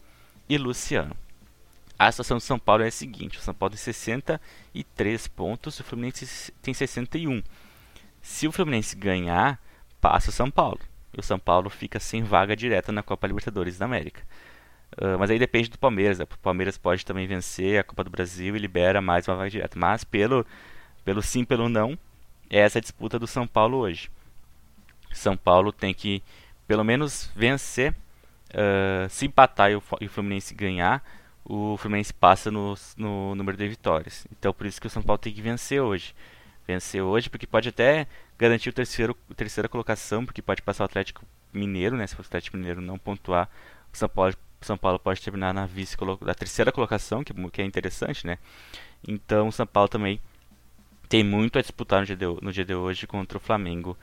e 0.49 0.59
Luciano. 0.59 1.17
A 1.99 2.11
situação 2.13 2.37
do 2.37 2.43
São 2.43 2.59
Paulo 2.59 2.85
é 2.85 2.89
a 2.89 2.93
seguinte: 2.93 3.39
o 3.39 3.41
São 3.41 3.55
Paulo 3.55 3.75
tem 3.75 3.83
63 3.83 5.29
pontos, 5.29 5.81
o 5.81 5.85
Fluminense 5.85 6.53
tem 6.63 6.73
61. 6.73 7.43
Se 8.23 8.47
o 8.47 8.53
Fluminense 8.53 8.95
ganhar, 8.95 9.61
passa 10.01 10.31
o 10.31 10.33
São 10.33 10.51
Paulo. 10.51 10.81
E 11.17 11.21
o 11.21 11.23
São 11.23 11.39
Paulo 11.39 11.69
fica 11.71 11.99
sem 11.99 12.23
vaga 12.23 12.55
direta 12.55 12.93
na 12.93 13.03
Copa 13.03 13.27
Libertadores 13.27 13.79
da 13.79 13.87
América. 13.87 14.23
Uh, 14.93 15.19
mas 15.19 15.31
aí 15.31 15.39
depende 15.39 15.71
do 15.71 15.79
Palmeiras. 15.79 16.19
Né? 16.19 16.25
O 16.25 16.39
Palmeiras 16.39 16.79
pode 16.79 17.05
também 17.05 17.27
vencer 17.27 17.81
a 17.81 17.85
Copa 17.85 18.05
do 18.05 18.11
Brasil 18.11 18.55
e 18.55 18.59
libera 18.59 19.01
mais 19.01 19.27
uma 19.27 19.37
vaga 19.37 19.51
direta. 19.51 19.79
Mas 19.79 20.05
pelo, 20.05 20.47
pelo 21.05 21.23
sim, 21.23 21.45
pelo 21.45 21.69
não, 21.69 21.99
é 22.49 22.61
essa 22.61 22.79
a 22.79 22.83
disputa 22.83 23.19
do 23.19 23.27
São 23.27 23.47
Paulo 23.47 23.79
hoje. 23.79 24.11
São 25.13 25.37
Paulo 25.37 25.73
tem 25.73 25.93
que 25.95 26.23
pelo 26.67 26.85
menos 26.85 27.31
vencer. 27.35 27.95
Uh, 28.51 29.09
se 29.11 29.27
empatar 29.27 29.71
e 29.71 29.77
o, 29.77 29.79
o 29.79 30.09
Fluminense 30.09 30.55
ganhar, 30.55 31.05
o 31.45 31.77
Fluminense 31.77 32.15
passa 32.15 32.51
no, 32.51 32.75
no 32.97 33.35
número 33.35 33.57
de 33.57 33.69
vitórias. 33.69 34.27
Então 34.33 34.53
por 34.53 34.67
isso 34.67 34.81
que 34.81 34.87
o 34.87 34.91
São 34.91 35.03
Paulo 35.03 35.19
tem 35.19 35.33
que 35.33 35.43
vencer 35.43 35.81
hoje. 35.81 36.15
Vencer 36.67 37.03
hoje, 37.03 37.31
porque 37.31 37.47
pode 37.47 37.71
até 37.71 38.07
garantir 38.39 38.69
o 38.69 38.73
terceiro, 38.73 39.17
a 39.31 39.35
terceira 39.35 39.69
colocação, 39.69 40.25
porque 40.25 40.43
pode 40.43 40.63
passar 40.63 40.85
o 40.85 40.87
Atlético 40.87 41.25
Mineiro, 41.53 41.97
né? 41.97 42.07
Se 42.07 42.15
o 42.15 42.21
Atlético 42.21 42.57
Mineiro 42.57 42.81
não 42.81 42.99
pontuar, 42.99 43.51
o 43.93 43.97
São 43.97 44.09
Paulo, 44.09 44.35
São 44.61 44.77
Paulo 44.77 44.99
pode 44.99 45.21
terminar 45.23 45.55
na 45.55 45.65
vice 45.67 45.97
da 46.23 46.35
terceira 46.35 46.71
colocação, 46.71 47.25
que, 47.25 47.33
que 47.51 47.63
é 47.63 47.65
interessante, 47.65 48.27
né? 48.27 48.39
Então 49.07 49.49
o 49.49 49.53
São 49.53 49.67
Paulo 49.67 49.89
também 49.89 50.21
tem 51.09 51.25
muito 51.25 51.59
a 51.59 51.63
disputar 51.63 52.01
no 52.01 52.07
dia 52.07 52.17
de, 52.17 52.27
no 52.27 52.53
dia 52.53 52.65
de 52.65 52.75
hoje 52.75 53.07
contra 53.07 53.39
o 53.39 53.41
Flamengo 53.41 53.97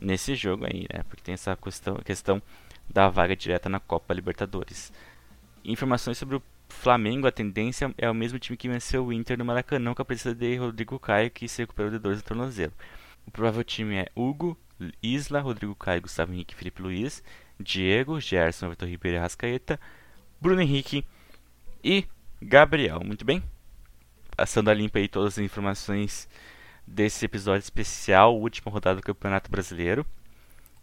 nesse 0.00 0.34
jogo 0.34 0.66
aí, 0.66 0.86
né? 0.92 1.02
Porque 1.08 1.22
tem 1.22 1.34
essa 1.34 1.56
questão, 1.56 1.96
questão 1.96 2.42
da 2.88 3.08
vaga 3.08 3.34
direta 3.34 3.68
na 3.68 3.80
Copa 3.80 4.14
Libertadores. 4.14 4.92
Informações 5.64 6.18
sobre 6.18 6.36
o 6.36 6.42
Flamengo, 6.68 7.26
a 7.26 7.32
tendência 7.32 7.92
é 7.98 8.10
o 8.10 8.14
mesmo 8.14 8.38
time 8.38 8.56
que 8.56 8.68
venceu 8.68 9.06
o 9.06 9.12
Inter 9.12 9.38
no 9.38 9.44
Maracanã 9.44 9.94
com 9.94 10.02
a 10.02 10.04
presença 10.04 10.34
de 10.34 10.56
Rodrigo 10.56 10.98
Caio, 10.98 11.30
que 11.30 11.48
se 11.48 11.62
recuperou 11.62 11.90
de 11.90 11.98
dores 11.98 12.18
no 12.18 12.24
tornozelo. 12.24 12.72
O 13.26 13.30
provável 13.30 13.64
time 13.64 13.96
é 13.96 14.08
Hugo, 14.14 14.56
Isla, 15.02 15.40
Rodrigo 15.40 15.74
Caio, 15.74 16.02
Gustavo 16.02 16.32
Henrique, 16.32 16.54
Felipe 16.54 16.82
Luiz, 16.82 17.22
Diego, 17.58 18.20
Gerson, 18.20 18.70
Vitor 18.70 18.88
Ribeiro 18.88 19.18
e 19.18 19.20
Rascaeta, 19.20 19.80
Bruno 20.40 20.60
Henrique 20.60 21.04
e 21.82 22.04
Gabriel. 22.40 23.00
Muito 23.04 23.24
bem? 23.24 23.42
Passando 24.36 24.68
a 24.68 24.74
limpa 24.74 24.98
aí 24.98 25.08
todas 25.08 25.34
as 25.34 25.44
informações 25.44 26.28
desse 26.86 27.24
episódio 27.24 27.64
especial, 27.64 28.38
última 28.38 28.70
rodada 28.70 29.00
do 29.00 29.02
Campeonato 29.02 29.50
Brasileiro. 29.50 30.06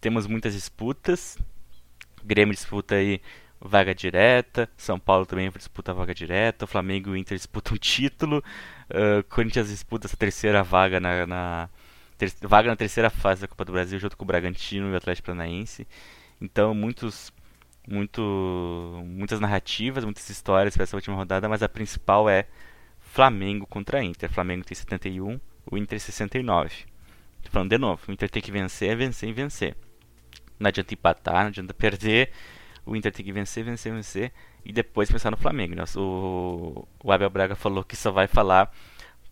Temos 0.00 0.26
muitas 0.26 0.52
disputas. 0.52 1.38
Grêmio 2.22 2.54
disputa 2.54 2.96
aí 2.96 3.20
vaga 3.60 3.94
direta, 3.94 4.68
São 4.76 4.98
Paulo 4.98 5.24
também 5.24 5.50
disputa 5.50 5.94
vaga 5.94 6.14
direta, 6.14 6.66
o 6.66 6.68
Flamengo 6.68 7.10
e 7.10 7.12
o 7.12 7.16
Inter 7.16 7.36
disputam 7.36 7.78
título, 7.78 8.44
uh, 8.90 9.24
Corinthians 9.28 9.68
disputa 9.68 10.06
essa 10.06 10.16
terceira 10.16 10.62
vaga 10.62 11.00
na, 11.00 11.26
na 11.26 11.68
ter, 12.18 12.30
vaga 12.42 12.68
na 12.68 12.76
terceira 12.76 13.08
fase 13.08 13.40
da 13.40 13.48
Copa 13.48 13.64
do 13.64 13.72
Brasil 13.72 13.98
junto 13.98 14.16
com 14.16 14.24
o 14.24 14.26
Bragantino 14.26 14.88
e 14.88 14.92
o 14.92 14.96
Atlético 14.96 15.26
Paranaense. 15.26 15.86
Então, 16.40 16.74
muitos 16.74 17.32
muito 17.88 19.02
muitas 19.06 19.40
narrativas, 19.40 20.04
muitas 20.04 20.28
histórias 20.28 20.74
para 20.74 20.84
essa 20.84 20.96
última 20.96 21.16
rodada, 21.16 21.48
mas 21.48 21.62
a 21.62 21.68
principal 21.68 22.28
é 22.28 22.46
Flamengo 23.00 23.66
contra 23.66 24.02
Inter. 24.02 24.30
Flamengo 24.30 24.64
tem 24.64 24.74
71, 24.74 25.40
o 25.74 25.78
Inter 25.78 26.00
69. 26.00 26.86
Tô 27.42 27.50
falando 27.50 27.70
de 27.70 27.78
novo, 27.78 28.00
o 28.08 28.12
Inter 28.12 28.30
tem 28.30 28.42
que 28.42 28.50
vencer, 28.50 28.90
é 28.90 28.94
vencer 28.96 29.28
e 29.28 29.32
vencer. 29.32 29.76
Não 30.58 30.68
adianta 30.68 30.94
empatar, 30.94 31.42
não 31.42 31.48
adianta 31.48 31.74
perder. 31.74 32.30
O 32.86 32.94
Inter 32.94 33.12
tem 33.12 33.24
que 33.24 33.32
vencer, 33.32 33.64
vencer, 33.64 33.92
vencer 33.92 34.32
e 34.64 34.72
depois 34.72 35.10
pensar 35.10 35.30
no 35.30 35.36
Flamengo. 35.36 35.74
Né? 35.74 35.84
O, 35.96 36.86
o 37.02 37.12
Abel 37.12 37.30
Braga 37.30 37.54
falou 37.54 37.84
que 37.84 37.96
só 37.96 38.10
vai 38.10 38.26
falar 38.26 38.72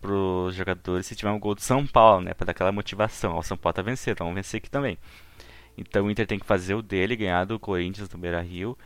pros 0.01 0.55
jogadores 0.55 1.07
se 1.07 1.15
tiver 1.15 1.31
um 1.31 1.39
gol 1.39 1.55
do 1.55 1.61
São 1.61 1.87
Paulo, 1.87 2.23
né, 2.23 2.35
para 2.35 2.47
dar 2.47 2.53
aquela 2.53 2.73
motivação. 2.73 3.39
O 3.39 3.43
São 3.43 3.57
Paulo 3.57 3.75
tá 3.75 3.83
vencendo, 3.83 4.19
vamos 4.19 4.35
vencer 4.35 4.59
aqui 4.59 4.69
também. 4.69 4.99
Então 5.79 6.07
o 6.07 6.11
Inter 6.11 6.27
tem 6.27 6.39
que 6.39 6.47
fazer 6.47 6.75
o 6.75 6.83
dele, 6.83 7.17
ganhar 7.17 7.45
do 7.45 7.59
Corinthians 7.59 8.09
do 8.09 8.19
Beira-Rio 8.19 8.77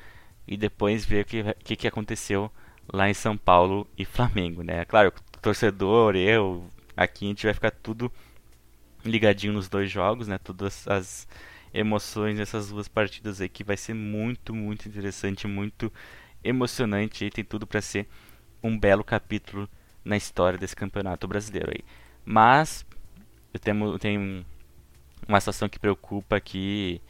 e 0.46 0.56
depois 0.56 1.04
ver 1.04 1.22
o 1.22 1.24
que, 1.24 1.42
que, 1.64 1.76
que 1.76 1.88
aconteceu 1.88 2.50
lá 2.92 3.08
em 3.08 3.14
São 3.14 3.36
Paulo 3.36 3.88
e 3.96 4.04
Flamengo, 4.04 4.62
né? 4.62 4.84
Claro, 4.84 5.12
torcedor, 5.40 6.14
eu, 6.16 6.64
Aqui 6.96 7.26
a 7.26 7.28
gente 7.28 7.44
vai 7.44 7.54
ficar 7.54 7.70
tudo 7.70 8.10
ligadinho 9.04 9.52
nos 9.52 9.68
dois 9.68 9.90
jogos, 9.90 10.28
né? 10.28 10.38
Todas 10.38 10.86
as 10.88 11.28
emoções 11.72 12.38
dessas 12.38 12.70
duas 12.70 12.88
partidas 12.88 13.40
aí 13.40 13.48
que 13.48 13.62
vai 13.62 13.76
ser 13.76 13.94
muito, 13.94 14.54
muito 14.54 14.88
interessante, 14.88 15.46
muito 15.46 15.92
emocionante 16.42 17.24
e 17.24 17.30
tem 17.30 17.44
tudo 17.44 17.66
para 17.66 17.80
ser 17.80 18.08
um 18.62 18.78
belo 18.78 19.04
capítulo 19.04 19.68
na 20.04 20.16
história 20.16 20.58
desse 20.58 20.74
campeonato 20.74 21.26
brasileiro 21.28 21.70
aí. 21.74 21.84
Mas 22.24 22.86
eu 23.52 23.60
tenho, 23.60 23.98
tenho 23.98 24.46
uma 25.28 25.40
situação 25.40 25.68
que 25.68 25.78
preocupa 25.78 26.36
aqui. 26.36 27.00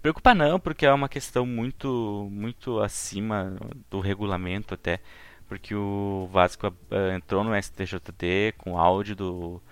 Preocupa 0.00 0.34
não, 0.34 0.58
porque 0.60 0.86
é 0.86 0.92
uma 0.92 1.08
questão 1.08 1.44
muito 1.44 2.28
muito 2.30 2.80
acima 2.80 3.56
do 3.90 4.00
regulamento 4.00 4.74
até, 4.74 5.00
porque 5.48 5.74
o 5.74 6.28
Vasco 6.30 6.66
uh, 6.68 6.72
entrou 7.16 7.42
no 7.42 7.60
STJD 7.60 8.52
com 8.58 8.78
áudio 8.78 9.16
do, 9.16 9.62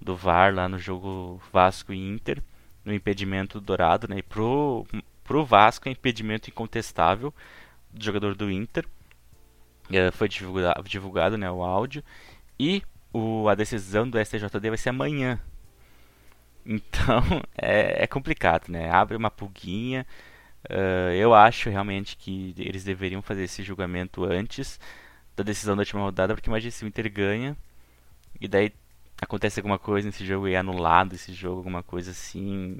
do 0.00 0.16
VAR 0.16 0.54
lá 0.54 0.68
no 0.68 0.78
jogo 0.78 1.42
Vasco 1.52 1.92
e 1.92 1.98
Inter, 1.98 2.40
no 2.84 2.94
impedimento 2.94 3.60
dourado, 3.60 4.06
né? 4.08 4.18
E 4.18 4.22
pro, 4.22 4.86
pro 5.24 5.44
Vasco 5.44 5.88
é 5.88 5.92
impedimento 5.92 6.48
incontestável 6.48 7.34
do 7.92 8.04
jogador 8.04 8.34
do 8.34 8.50
Inter. 8.50 8.86
Uh, 9.90 10.12
foi 10.12 10.28
divulgado, 10.28 10.82
divulgado 10.84 11.36
né, 11.36 11.50
o 11.50 11.62
áudio. 11.62 12.02
E 12.58 12.82
o, 13.12 13.48
a 13.48 13.54
decisão 13.54 14.08
do 14.08 14.24
STJD 14.24 14.68
vai 14.68 14.78
ser 14.78 14.90
amanhã, 14.90 15.40
então 16.64 17.22
é, 17.56 18.04
é 18.04 18.06
complicado, 18.06 18.68
né? 18.68 18.88
Abre 18.90 19.16
uma 19.16 19.30
pulguinha. 19.30 20.06
Uh, 20.70 21.12
eu 21.12 21.34
acho 21.34 21.68
realmente 21.68 22.16
que 22.16 22.54
eles 22.56 22.84
deveriam 22.84 23.20
fazer 23.20 23.44
esse 23.44 23.62
julgamento 23.62 24.24
antes 24.24 24.80
da 25.36 25.42
decisão 25.42 25.76
da 25.76 25.80
última 25.82 26.02
rodada, 26.02 26.34
porque 26.34 26.48
imagina 26.48 26.70
se 26.70 26.84
o 26.84 26.88
Inter 26.88 27.12
ganha 27.12 27.56
e 28.40 28.48
daí 28.48 28.72
acontece 29.20 29.60
alguma 29.60 29.78
coisa 29.78 30.06
nesse 30.06 30.24
jogo 30.24 30.48
e 30.48 30.54
é 30.54 30.58
anulado 30.58 31.14
esse 31.14 31.32
jogo, 31.32 31.58
alguma 31.58 31.82
coisa 31.82 32.10
assim. 32.10 32.78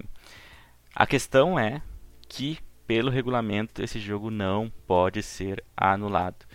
A 0.94 1.06
questão 1.06 1.58
é 1.58 1.82
que, 2.28 2.58
pelo 2.86 3.10
regulamento, 3.10 3.82
esse 3.82 3.98
jogo 3.98 4.30
não 4.30 4.70
pode 4.86 5.22
ser 5.22 5.62
anulado, 5.76 6.46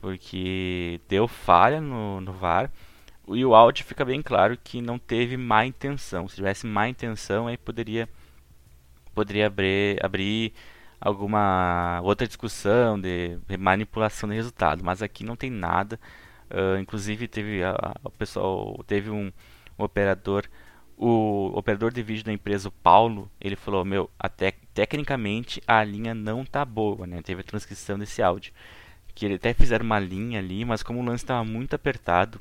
porque 0.00 1.00
deu 1.08 1.28
falha 1.28 1.80
no, 1.80 2.20
no 2.20 2.32
VAR 2.32 2.70
e 3.28 3.44
o 3.44 3.54
áudio 3.54 3.84
fica 3.84 4.04
bem 4.04 4.20
claro 4.20 4.58
que 4.62 4.80
não 4.82 4.98
teve 4.98 5.36
má 5.36 5.64
intenção. 5.64 6.28
Se 6.28 6.36
tivesse 6.36 6.66
má 6.66 6.88
intenção, 6.88 7.46
aí 7.46 7.56
poderia 7.56 8.08
poderia 9.14 9.46
abrir, 9.46 10.04
abrir 10.04 10.52
alguma 11.02 12.00
outra 12.02 12.26
discussão 12.26 13.00
de 13.00 13.38
manipulação 13.58 14.28
de 14.28 14.34
resultado, 14.34 14.84
mas 14.84 15.02
aqui 15.02 15.24
não 15.24 15.36
tem 15.36 15.50
nada. 15.50 15.98
Uh, 16.50 16.78
inclusive 16.80 17.28
teve 17.28 17.64
a, 17.64 17.74
o 18.04 18.10
pessoal 18.10 18.82
teve 18.86 19.10
um, 19.10 19.32
um, 19.78 19.84
operador 19.84 20.44
o 20.98 21.50
operador 21.54 21.90
de 21.90 22.02
vídeo 22.02 22.24
da 22.24 22.32
empresa 22.32 22.68
o 22.68 22.72
Paulo 22.72 23.30
ele 23.40 23.56
falou 23.56 23.82
meu 23.86 24.10
até 24.18 24.52
tecnicamente 24.74 25.62
a 25.66 25.82
linha 25.82 26.14
não 26.14 26.44
tá 26.44 26.62
boa 26.62 27.06
né 27.06 27.22
teve 27.22 27.40
a 27.40 27.44
transcrição 27.44 27.98
desse 27.98 28.22
áudio 28.22 28.52
que 29.14 29.24
ele 29.24 29.36
até 29.36 29.54
fizeram 29.54 29.86
uma 29.86 29.98
linha 29.98 30.40
ali 30.40 30.62
mas 30.62 30.82
como 30.82 31.00
o 31.00 31.02
lance 31.02 31.24
estava 31.24 31.42
muito 31.42 31.74
apertado 31.74 32.38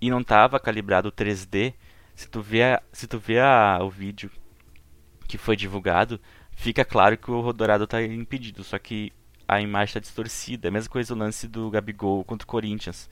e 0.00 0.10
não 0.10 0.20
estava 0.20 0.60
calibrado 0.60 1.12
3D, 1.12 1.74
se 2.14 2.28
tu 2.28 2.40
vê, 2.40 2.80
se 2.92 3.06
tu 3.06 3.18
vê 3.18 3.40
a, 3.40 3.78
o 3.82 3.90
vídeo 3.90 4.30
que 5.26 5.36
foi 5.36 5.56
divulgado, 5.56 6.20
fica 6.58 6.84
claro 6.84 7.16
que 7.16 7.30
o 7.30 7.40
Rodorado 7.40 7.84
está 7.84 8.02
impedido, 8.02 8.64
só 8.64 8.78
que 8.80 9.12
a 9.46 9.60
imagem 9.60 9.90
está 9.90 10.00
distorcida. 10.00 10.66
É 10.66 10.70
a 10.70 10.72
mesma 10.72 10.90
coisa 10.90 11.14
o 11.14 11.16
lance 11.16 11.46
do 11.46 11.70
Gabigol 11.70 12.24
contra 12.24 12.44
o 12.44 12.48
Corinthians, 12.48 13.08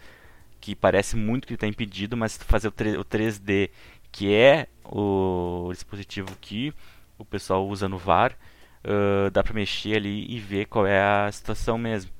que 0.60 0.74
parece 0.74 1.16
muito 1.16 1.46
que 1.46 1.54
está 1.54 1.66
impedido, 1.66 2.16
mas 2.16 2.32
se 2.32 2.40
tu 2.40 2.44
fazer 2.44 2.66
o, 2.66 2.72
3, 2.72 2.98
o 2.98 3.04
3D, 3.04 3.70
que 4.10 4.34
é 4.34 4.66
o 4.84 5.70
dispositivo 5.72 6.36
que 6.40 6.74
o 7.16 7.24
pessoal 7.24 7.66
usa 7.68 7.88
no 7.88 7.98
VAR, 7.98 8.36
uh, 8.84 9.30
dá 9.30 9.44
para 9.44 9.54
mexer 9.54 9.96
ali 9.96 10.26
e 10.28 10.40
ver 10.40 10.66
qual 10.66 10.84
é 10.84 11.00
a 11.00 11.30
situação 11.30 11.78
mesmo. 11.78 12.10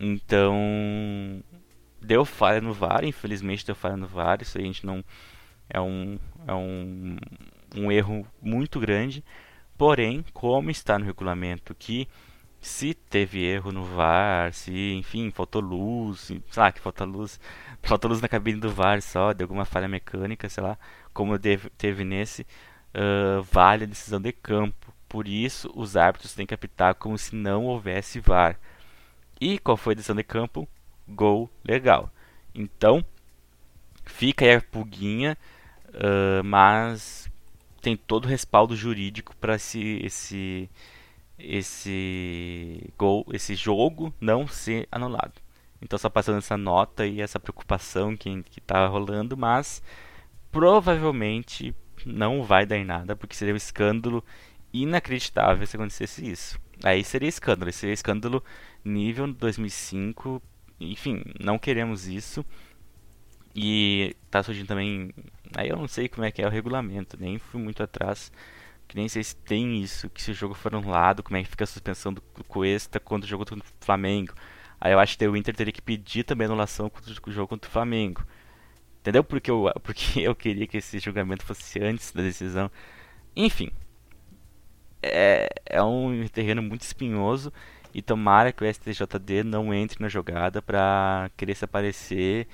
Então, 0.00 0.54
deu 2.00 2.24
falha 2.24 2.62
no 2.62 2.72
VAR, 2.72 3.04
infelizmente 3.04 3.66
deu 3.66 3.74
falha 3.74 3.96
no 3.96 4.06
VAR, 4.06 4.40
isso 4.40 4.56
aí 4.56 4.64
a 4.64 4.66
gente 4.66 4.86
não 4.86 5.04
é 5.68 5.80
um 5.80 6.18
é 6.46 6.54
um, 6.54 7.16
um 7.76 7.92
erro 7.92 8.26
muito 8.40 8.80
grande. 8.80 9.22
Porém, 9.76 10.24
como 10.32 10.70
está 10.70 10.98
no 10.98 11.04
regulamento 11.04 11.74
que 11.74 12.08
se 12.60 12.94
teve 12.94 13.44
erro 13.44 13.72
no 13.72 13.84
VAR, 13.84 14.52
se 14.52 14.94
enfim, 14.94 15.30
faltou 15.30 15.60
luz, 15.60 16.20
sei 16.20 16.42
lá, 16.56 16.72
que 16.72 16.80
falta 16.80 17.04
luz, 17.04 17.38
faltou 17.82 18.08
luz 18.10 18.20
na 18.20 18.28
cabine 18.28 18.60
do 18.60 18.70
VAR 18.70 19.02
só, 19.02 19.32
de 19.32 19.42
alguma 19.42 19.64
falha 19.64 19.88
mecânica, 19.88 20.48
sei 20.48 20.62
lá, 20.62 20.78
como 21.12 21.38
deve, 21.38 21.68
teve 21.70 22.04
nesse, 22.04 22.42
uh, 22.94 23.42
vale 23.42 23.84
a 23.84 23.88
decisão 23.88 24.20
de 24.20 24.32
campo. 24.32 24.94
Por 25.08 25.28
isso, 25.28 25.70
os 25.74 25.96
árbitros 25.96 26.34
têm 26.34 26.46
que 26.46 26.54
apitar 26.54 26.94
como 26.94 27.16
se 27.18 27.36
não 27.36 27.66
houvesse 27.66 28.20
VAR. 28.20 28.58
E 29.40 29.58
qual 29.58 29.76
foi 29.76 29.92
a 29.92 29.96
decisão 29.96 30.16
de 30.16 30.24
campo? 30.24 30.68
gol 31.08 31.50
legal. 31.64 32.10
Então, 32.54 33.04
fica 34.04 34.44
aí 34.44 34.54
a 34.54 34.60
pulguinha, 34.60 35.36
uh, 35.88 36.42
mas 36.44 37.30
tem 37.84 37.96
todo 37.96 38.24
o 38.24 38.28
respaldo 38.28 38.74
jurídico 38.74 39.36
para 39.36 39.56
esse, 39.56 40.00
esse, 40.02 40.70
esse 41.38 42.90
gol, 42.98 43.26
esse 43.32 43.54
jogo 43.54 44.12
não 44.20 44.46
ser 44.46 44.88
anulado. 44.90 45.34
Então, 45.82 45.98
só 45.98 46.08
passando 46.08 46.38
essa 46.38 46.56
nota 46.56 47.06
e 47.06 47.20
essa 47.20 47.38
preocupação 47.38 48.16
que 48.16 48.42
está 48.56 48.86
rolando, 48.86 49.36
mas 49.36 49.82
provavelmente 50.50 51.74
não 52.06 52.42
vai 52.42 52.64
dar 52.64 52.78
em 52.78 52.84
nada, 52.84 53.14
porque 53.14 53.36
seria 53.36 53.54
um 53.54 53.56
escândalo 53.56 54.24
inacreditável 54.72 55.66
se 55.66 55.76
acontecesse 55.76 56.28
isso. 56.28 56.58
Aí 56.82 57.04
seria 57.04 57.28
escândalo, 57.28 57.70
seria 57.72 57.92
escândalo 57.92 58.42
nível 58.84 59.32
2005 59.32 60.42
enfim, 60.80 61.22
não 61.40 61.58
queremos 61.58 62.06
isso. 62.06 62.44
E 63.54 64.16
tá 64.30 64.42
surgindo 64.42 64.66
também. 64.66 65.12
Aí 65.56 65.68
eu 65.68 65.76
não 65.76 65.88
sei 65.88 66.08
como 66.08 66.24
é 66.24 66.30
que 66.30 66.42
é 66.42 66.46
o 66.46 66.50
regulamento, 66.50 67.16
nem 67.20 67.38
fui 67.38 67.60
muito 67.60 67.82
atrás. 67.82 68.32
Que 68.88 68.96
nem 68.96 69.08
sei 69.08 69.24
se 69.24 69.36
tem 69.36 69.82
isso, 69.82 70.10
que 70.10 70.22
se 70.22 70.30
o 70.30 70.34
jogo 70.34 70.54
for 70.54 70.74
anulado, 70.74 71.22
como 71.22 71.36
é 71.36 71.42
que 71.42 71.48
fica 71.48 71.64
a 71.64 71.66
suspensão 71.66 72.12
do 72.12 72.20
Cuesta 72.48 73.00
quando 73.00 73.24
o 73.24 73.26
jogo 73.26 73.44
contra 73.44 73.58
o 73.66 73.84
Flamengo. 73.84 74.34
Aí 74.80 74.92
eu 74.92 75.00
acho 75.00 75.16
que 75.16 75.26
o 75.26 75.36
Inter 75.36 75.56
teria 75.56 75.72
que 75.72 75.82
pedir 75.82 76.24
também 76.24 76.46
anulação 76.46 76.90
contra 76.90 77.10
o 77.10 77.32
jogo 77.32 77.48
contra 77.48 77.68
o 77.68 77.72
Flamengo. 77.72 78.24
Entendeu? 79.00 79.24
Porque 79.24 79.50
eu, 79.50 79.70
porque 79.82 80.20
eu 80.20 80.34
queria 80.34 80.66
que 80.66 80.78
esse 80.78 80.98
julgamento 80.98 81.44
fosse 81.44 81.80
antes 81.82 82.12
da 82.12 82.22
decisão. 82.22 82.70
Enfim. 83.36 83.70
É, 85.02 85.48
é 85.66 85.82
um 85.82 86.26
terreno 86.28 86.62
muito 86.62 86.82
espinhoso. 86.82 87.52
E 87.94 88.02
tomara 88.02 88.52
que 88.52 88.64
o 88.64 88.74
STJD 88.74 89.44
não 89.44 89.72
entre 89.72 90.02
na 90.02 90.08
jogada 90.08 90.60
para 90.60 91.30
querer 91.36 91.54
se 91.54 91.64
aparecer 91.64 92.48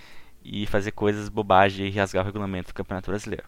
e 0.44 0.66
fazer 0.66 0.92
coisas 0.92 1.28
bobagem 1.28 1.86
e 1.86 1.90
rasgar 1.90 2.22
o 2.22 2.26
regulamento 2.26 2.70
do 2.70 2.74
Campeonato 2.74 3.10
Brasileiro. 3.10 3.44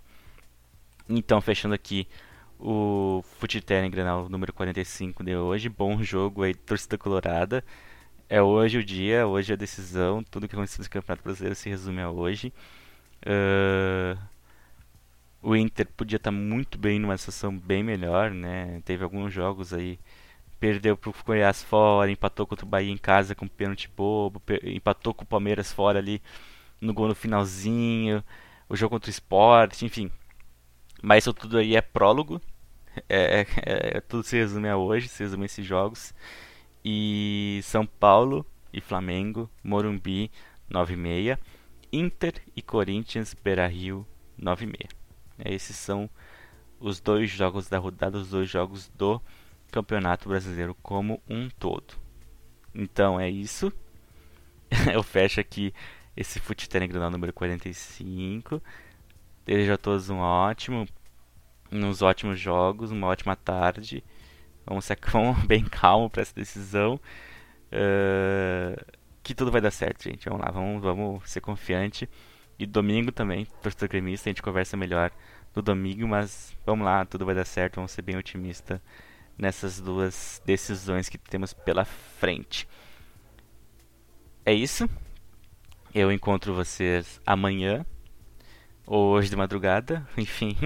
Então, 1.09 1.41
fechando 1.41 1.75
aqui 1.75 2.07
o 2.59 3.25
Futilterra 3.39 3.87
em 3.87 3.91
Granal 3.91 4.29
número 4.29 4.53
45 4.53 5.25
de 5.25 5.37
hoje. 5.37 5.69
Bom 5.69 6.03
jogo 6.03 6.43
aí, 6.43 6.55
torcida 6.55 6.97
colorada. 6.97 7.65
É 8.29 8.41
hoje 8.41 8.79
o 8.79 8.85
dia, 8.85 9.27
hoje 9.27 9.53
a 9.53 9.57
decisão. 9.57 10.23
Tudo 10.23 10.49
que 10.49 10.55
aconteceu 10.55 10.83
no 10.83 10.89
Campeonato 10.89 11.25
Brasileiro 11.25 11.55
se 11.57 11.69
resume 11.69 12.01
a 12.01 12.11
hoje. 12.11 12.53
Uh, 13.27 14.19
o 15.43 15.57
Inter 15.57 15.87
podia 15.97 16.17
estar 16.17 16.31
muito 16.31 16.79
bem 16.79 16.99
numa 16.99 17.17
situação 17.19 17.57
bem 17.59 17.83
melhor, 17.83 18.31
né? 18.31 18.81
Teve 18.85 19.03
alguns 19.05 19.33
jogos 19.33 19.73
aí 19.73 19.99
perdeu 20.61 20.97
pro 20.97 21.13
Goiás 21.27 21.61
fora, 21.61 22.09
empatou 22.09 22.47
contra 22.47 22.65
o 22.65 22.69
Bahia 22.69 22.93
em 22.93 22.97
casa 22.97 23.35
com 23.35 23.49
pênalti 23.49 23.91
bobo, 23.97 24.41
empatou 24.63 25.13
com 25.13 25.25
o 25.25 25.27
Palmeiras 25.27 25.73
fora 25.73 25.99
ali 25.99 26.23
no 26.83 26.93
gol 26.93 27.09
no 27.09 27.15
finalzinho, 27.15 28.23
o 28.69 28.77
jogo 28.77 28.97
contra 28.97 29.09
o 29.09 29.11
Sport, 29.11 29.83
enfim. 29.83 30.11
Mas 31.01 31.25
isso 31.25 31.33
tudo 31.33 31.59
aí 31.59 31.77
é 31.77 31.81
prólogo. 31.81 32.41
É, 33.09 33.41
é, 33.41 33.47
é, 33.97 34.01
tudo 34.01 34.25
se 34.25 34.37
resume 34.37 34.69
a 34.69 34.77
hoje, 34.77 35.09
se 35.09 35.23
resume 35.23 35.45
a 35.45 35.47
esses 35.47 35.65
jogos. 35.65 36.13
E 36.85 37.61
São 37.63 37.87
Paulo 37.87 38.45
e 38.73 38.81
Flamengo, 38.81 39.49
Morumbi 39.63 40.31
9,6. 40.71 41.39
Inter 41.93 42.35
e 42.57 42.61
Corinthians, 42.63 43.35
Beira 43.35 43.67
Rio 43.67 44.07
9,6. 44.41 44.91
Esses 45.45 45.77
são 45.77 46.11
os 46.81 47.01
dois 47.01 47.31
jogos 47.31 47.69
da 47.69 47.79
rodada, 47.79 48.19
os 48.19 48.31
dois 48.31 48.51
jogos 48.51 48.89
do 48.89 49.21
Campeonato 49.71 50.29
Brasileiro 50.29 50.77
como 50.83 51.23
um 51.29 51.49
todo. 51.49 51.95
Então 52.75 53.21
é 53.21 53.31
isso. 53.31 53.73
Eu 54.93 55.03
fecho 55.03 55.41
aqui 55.41 55.73
esse 56.17 56.39
Fute 56.41 56.69
Telegram 56.69 57.11
número 57.11 57.33
45. 57.33 58.63
Desejo 59.45 59.73
a 59.73 59.77
todos 59.77 60.11
um 60.11 60.19
ótimo, 60.19 60.87
uns 61.71 62.03
ótimos 62.03 62.39
jogos, 62.39 62.91
uma 62.91 63.07
ótima 63.09 63.35
tarde. 63.35 64.05
Vamos 64.65 64.85
ser 64.85 64.99
bem 65.47 65.65
calmo 65.65 66.09
para 66.09 66.23
essa 66.23 66.35
decisão. 66.35 67.01
Uh, 67.73 68.81
que 69.23 69.35
tudo 69.35 69.51
vai 69.51 69.61
dar 69.61 69.71
certo, 69.71 70.05
gente. 70.05 70.29
Vamos 70.29 70.45
lá, 70.45 70.51
vamos, 70.51 70.83
vamos 70.83 71.31
ser 71.31 71.41
confiante. 71.41 72.09
E 72.59 72.67
domingo 72.67 73.11
também, 73.11 73.47
torcedor 73.63 73.89
gremista, 73.89 74.29
a 74.29 74.31
gente 74.31 74.43
conversa 74.43 74.77
melhor 74.77 75.11
no 75.55 75.63
domingo, 75.63 76.07
mas 76.07 76.57
vamos 76.65 76.85
lá, 76.85 77.05
tudo 77.05 77.27
vai 77.27 77.35
dar 77.35 77.45
certo, 77.45 77.77
vamos 77.77 77.91
ser 77.91 78.03
bem 78.03 78.17
otimistas 78.17 78.81
nessas 79.37 79.81
duas 79.81 80.41
decisões 80.45 81.09
que 81.09 81.19
temos 81.19 81.53
pela 81.53 81.85
frente. 81.85 82.69
É 84.45 84.53
isso. 84.53 84.89
Eu 85.95 86.11
encontro 86.11 86.55
vocês 86.55 87.21
amanhã 87.27 87.85
ou 88.87 89.11
hoje 89.11 89.29
de 89.29 89.37
madrugada, 89.37 90.09
enfim, 90.17 90.57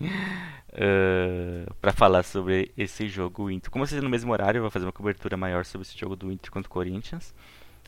uh, 0.00 1.74
para 1.80 1.92
falar 1.92 2.24
sobre 2.24 2.72
esse 2.76 3.08
jogo 3.08 3.48
Inter. 3.48 3.70
Como 3.70 3.86
vocês 3.86 4.02
no 4.02 4.10
mesmo 4.10 4.32
horário, 4.32 4.58
eu 4.58 4.62
vou 4.62 4.72
fazer 4.72 4.84
uma 4.84 4.92
cobertura 4.92 5.36
maior 5.36 5.64
sobre 5.64 5.86
esse 5.86 5.96
jogo 5.96 6.16
do 6.16 6.32
Inter 6.32 6.50
contra 6.50 6.68
o 6.68 6.72
Corinthians. 6.72 7.32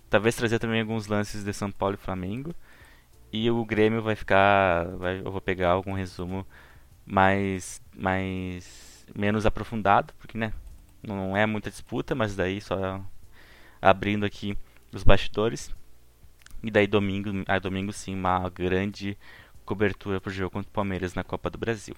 Talvez 0.08 0.36
trazer 0.36 0.60
também 0.60 0.82
alguns 0.82 1.08
lances 1.08 1.42
de 1.42 1.52
São 1.52 1.68
Paulo 1.72 1.96
e 1.96 1.98
Flamengo. 1.98 2.54
E 3.32 3.50
o 3.50 3.64
Grêmio 3.64 4.00
vai 4.00 4.14
ficar, 4.14 4.86
vai, 4.96 5.18
eu 5.18 5.32
vou 5.32 5.40
pegar 5.40 5.70
algum 5.70 5.94
resumo 5.94 6.46
mais, 7.04 7.82
mais 7.92 9.04
menos 9.12 9.44
aprofundado, 9.44 10.14
porque 10.16 10.38
né, 10.38 10.52
não 11.02 11.36
é 11.36 11.44
muita 11.44 11.70
disputa, 11.70 12.14
mas 12.14 12.36
daí 12.36 12.60
só 12.60 13.04
abrindo 13.82 14.24
aqui 14.24 14.56
os 14.92 15.02
bastidores. 15.02 15.74
E 16.64 16.70
daí 16.70 16.86
domingo, 16.86 17.30
ah, 17.46 17.58
domingo 17.58 17.92
sim, 17.92 18.14
uma 18.14 18.48
grande 18.48 19.18
cobertura 19.66 20.18
para 20.18 20.30
o 20.30 20.32
jogo 20.32 20.50
contra 20.50 20.70
o 20.70 20.72
Palmeiras 20.72 21.12
na 21.12 21.22
Copa 21.22 21.50
do 21.50 21.58
Brasil. 21.58 21.94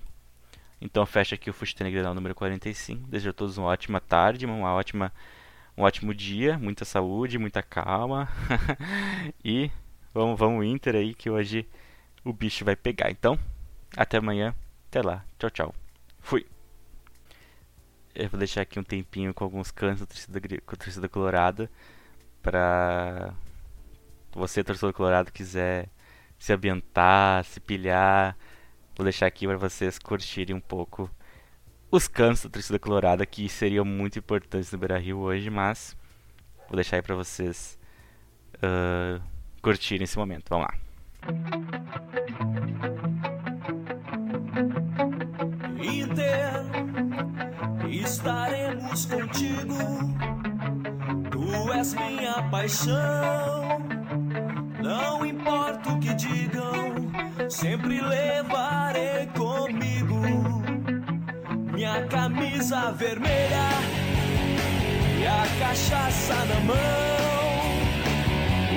Então 0.80 1.06
fecha 1.06 1.36
aqui 1.36 1.48
o 1.48 1.52
Futebol 1.52 1.88
Grenal 1.88 2.12
número 2.12 2.34
45. 2.34 3.06
Desejo 3.06 3.30
a 3.30 3.32
todos 3.32 3.58
uma 3.58 3.68
ótima 3.68 4.00
tarde, 4.00 4.44
uma 4.44 4.74
ótima, 4.74 5.12
um 5.78 5.84
ótimo 5.84 6.12
dia, 6.12 6.58
muita 6.58 6.84
saúde, 6.84 7.38
muita 7.38 7.62
calma. 7.62 8.28
e 9.44 9.70
vamos, 10.12 10.36
vamos 10.36 10.66
Inter 10.66 10.96
aí 10.96 11.14
que 11.14 11.30
hoje 11.30 11.64
o 12.24 12.32
bicho 12.32 12.64
vai 12.64 12.74
pegar. 12.74 13.08
Então, 13.08 13.38
até 13.96 14.18
amanhã. 14.18 14.52
Até 14.88 15.00
lá. 15.00 15.24
Tchau, 15.38 15.50
tchau. 15.50 15.74
Fui. 16.18 16.44
Eu 18.12 18.28
vou 18.30 18.38
deixar 18.38 18.62
aqui 18.62 18.80
um 18.80 18.84
tempinho 18.84 19.32
com 19.32 19.44
alguns 19.44 19.70
cantos 19.70 20.00
da 20.00 20.06
torcida, 20.06 20.40
a 20.66 20.76
torcida 20.76 21.08
colorada 21.08 21.70
para 22.42 23.32
você, 24.36 24.62
torcedor 24.62 24.92
colorado, 24.92 25.32
quiser 25.32 25.88
se 26.38 26.52
ambientar, 26.52 27.44
se 27.44 27.60
pilhar. 27.60 28.36
Vou 28.96 29.04
deixar 29.04 29.26
aqui 29.26 29.46
para 29.46 29.56
vocês 29.56 29.98
curtirem 29.98 30.54
um 30.54 30.60
pouco 30.60 31.10
os 31.90 32.08
cantos 32.08 32.42
da 32.42 32.50
torcida 32.50 32.78
colorada 32.78 33.24
que 33.24 33.48
seriam 33.48 33.84
muito 33.84 34.18
importantes 34.18 34.70
no 34.72 34.78
Beira 34.78 34.98
Rio 34.98 35.18
hoje, 35.18 35.50
mas 35.50 35.96
vou 36.68 36.76
deixar 36.76 36.96
aí 36.96 37.02
para 37.02 37.14
vocês 37.14 37.78
uh, 38.56 39.22
curtirem 39.62 40.04
esse 40.04 40.18
momento. 40.18 40.48
Vamos 40.48 40.66
lá. 40.66 40.74
Inter, 45.82 46.64
estaremos 47.88 49.06
contigo. 49.06 49.76
Tu 51.30 51.72
és 51.72 51.94
minha 51.94 52.42
paixão 52.50 53.95
não 54.86 55.26
importa 55.26 55.90
o 55.90 55.98
que 55.98 56.14
digam, 56.14 57.50
sempre 57.50 58.00
levarei 58.00 59.26
comigo 59.36 60.14
minha 61.72 62.06
camisa 62.06 62.92
vermelha 62.92 63.68
e 65.20 65.26
a 65.26 65.44
cachaça 65.58 66.34
na 66.34 66.60
mão. 66.60 66.76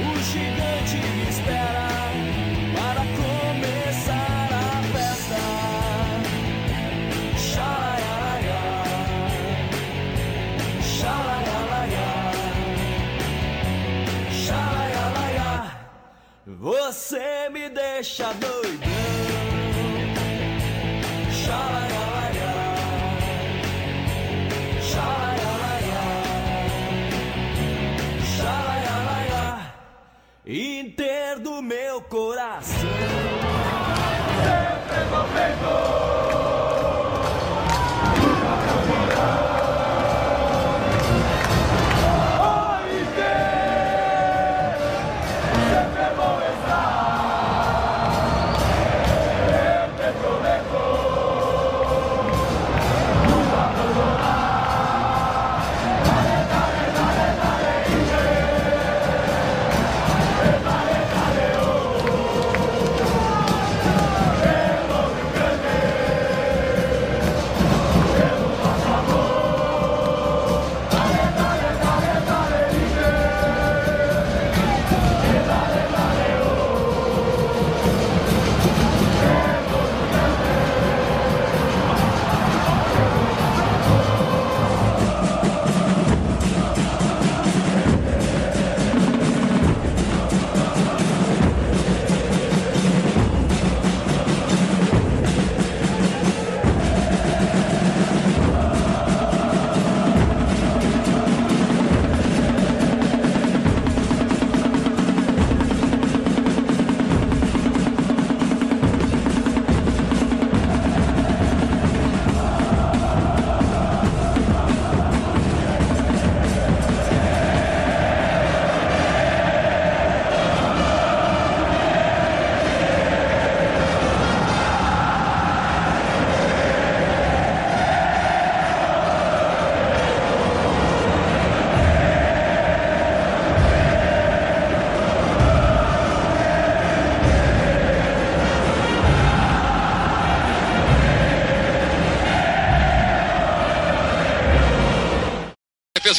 O 0.02 0.18
gigante 0.24 0.98
me 1.16 1.30
espera 1.30 1.90
Você 17.00 17.48
me 17.50 17.70
deixa 17.70 18.34
doidão. 18.34 18.90
Xalaialaia, 21.32 22.52
xalaialaia, 24.82 26.04
xalaialaia, 28.36 29.74
Inter 30.46 31.40
do 31.40 31.62
meu 31.62 32.02
coração. 32.02 32.90
Sempre 34.44 35.06
momento. 35.06 36.39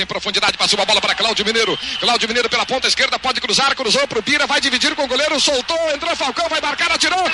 Em 0.01 0.07
profundidade, 0.07 0.57
passou 0.57 0.79
uma 0.79 0.87
bola 0.87 1.01
para 1.01 1.15
Cláudio 1.15 1.45
Mineiro. 1.45 1.79
Cláudio 1.99 2.29
Mineiro 2.29 2.49
pela 2.49 2.65
ponta 2.67 2.89
esquerda, 2.89 3.19
pode 3.19 3.41
cruzar, 3.41 3.75
cruzou 3.75 4.07
para 4.09 4.19
o 4.19 4.23
Bira, 4.23 4.47
vai 4.47 4.61
dividir 4.61 4.95
com 4.95 5.05
o 5.05 5.09
goleiro, 5.09 5.39
soltou, 5.41 5.79
entrou 5.95 6.15
Falcão, 6.17 6.49
vai 6.49 6.61
marcar, 6.61 6.91
atirou. 6.93 7.19
Gol! 7.19 7.31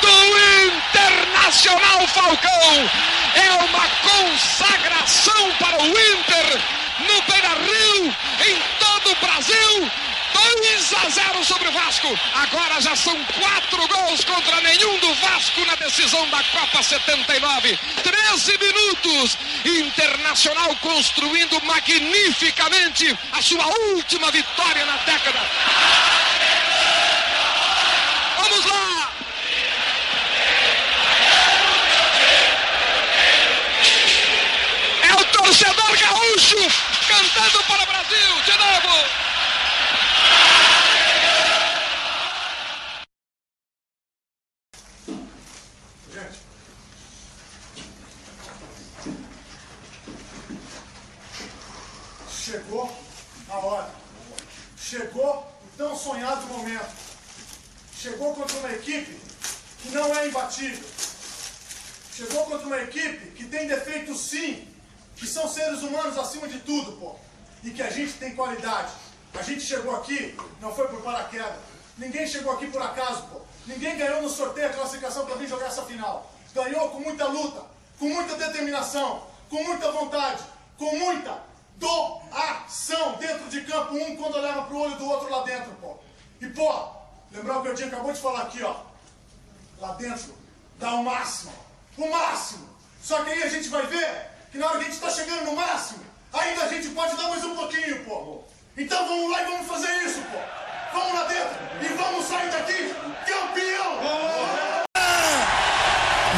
Do 0.00 0.08
Internacional 0.66 2.06
Falcão! 2.08 2.90
É 3.34 3.50
uma 3.64 3.88
consagração 4.10 5.52
para 5.58 5.82
o 5.82 5.88
Inter 5.88 6.60
no 7.00 7.22
Beira 7.22 7.48
Rio, 7.48 8.14
em 8.46 8.58
todo 8.78 9.12
o 9.12 9.16
Brasil 9.16 10.05
2 10.36 10.92
a 10.92 11.08
0 11.08 11.44
sobre 11.44 11.68
o 11.68 11.72
Vasco. 11.72 12.08
Agora 12.34 12.80
já 12.80 12.94
são 12.94 13.16
quatro 13.24 13.88
gols 13.88 14.24
contra 14.24 14.60
nenhum 14.60 14.98
do 14.98 15.14
Vasco 15.14 15.64
na 15.64 15.74
decisão 15.76 16.28
da 16.28 16.42
Copa 16.44 16.82
79. 16.82 17.78
13 18.02 18.58
minutos. 18.58 19.38
Internacional 19.64 20.76
construindo 20.76 21.60
magnificamente 21.64 23.18
a 23.32 23.40
sua 23.40 23.66
última 23.94 24.30
vitória 24.30 24.84
na 24.84 24.96
década. 24.98 25.40
Vamos 28.36 28.64
lá! 28.66 29.12
É 35.02 35.14
o 35.14 35.24
torcedor 35.24 35.98
gaúcho 35.98 36.56
cantando 37.08 37.62
para 37.64 37.82
o 37.82 37.86
Brasil. 37.86 38.25
Chegou 69.66 69.96
aqui, 69.96 70.36
não 70.60 70.74
foi 70.74 70.88
por 70.88 71.02
paraquedas. 71.02 71.56
Ninguém 71.98 72.26
chegou 72.26 72.52
aqui 72.52 72.68
por 72.68 72.80
acaso, 72.80 73.22
pô. 73.24 73.40
Ninguém 73.66 73.96
ganhou 73.96 74.22
no 74.22 74.30
sorteio 74.30 74.68
a 74.68 74.72
classificação 74.72 75.26
para 75.26 75.34
vir 75.34 75.48
jogar 75.48 75.66
essa 75.66 75.82
final. 75.82 76.30
Ganhou 76.54 76.88
com 76.90 77.00
muita 77.00 77.26
luta, 77.26 77.62
com 77.98 78.08
muita 78.08 78.36
determinação, 78.36 79.26
com 79.50 79.62
muita 79.64 79.90
vontade, 79.90 80.42
com 80.78 80.96
muita 80.96 81.42
doação 81.76 83.14
dentro 83.14 83.48
de 83.48 83.62
campo, 83.62 83.94
um 83.94 84.16
quando 84.16 84.36
olhava 84.36 84.62
pro 84.62 84.78
olho 84.78 84.96
do 84.96 85.06
outro 85.06 85.28
lá 85.28 85.42
dentro, 85.42 85.72
pô. 85.80 85.96
E, 86.40 86.46
pô, 86.46 86.88
lembrar 87.32 87.58
o 87.58 87.62
que 87.62 87.68
o 87.68 87.74
Dinho 87.74 87.88
acabou 87.88 88.12
de 88.12 88.20
falar 88.20 88.42
aqui, 88.42 88.62
ó. 88.62 88.76
Lá 89.78 89.92
dentro, 89.94 90.34
dá 90.78 90.94
o 90.94 91.04
máximo, 91.04 91.52
o 91.98 92.10
máximo. 92.10 92.68
Só 93.02 93.22
que 93.24 93.30
aí 93.30 93.42
a 93.42 93.48
gente 93.48 93.68
vai 93.68 93.86
ver 93.86 94.30
que 94.50 94.58
na 94.58 94.68
hora 94.68 94.78
que 94.78 94.84
a 94.84 94.88
gente 94.88 95.00
tá 95.00 95.10
chegando 95.10 95.44
no 95.44 95.56
máximo, 95.56 96.04
ainda 96.32 96.64
a 96.64 96.68
gente 96.68 96.88
pode 96.90 97.16
dar 97.16 97.28
mais 97.28 97.44
um 97.44 97.54
pouquinho, 97.54 98.04
pô. 98.04 98.44
Então 98.78 99.08
vamos 99.08 99.30
lá 99.30 99.40
e 99.40 99.44
vamos 99.46 99.66
fazer 99.66 99.90
isso, 100.04 100.20
pô. 100.30 100.36
Vamos 100.92 101.14
lá 101.14 101.24
dentro 101.24 101.56
e 101.80 101.88
vamos 101.94 102.26
sair 102.26 102.50
daqui 102.50 102.94
campeão! 103.26 104.00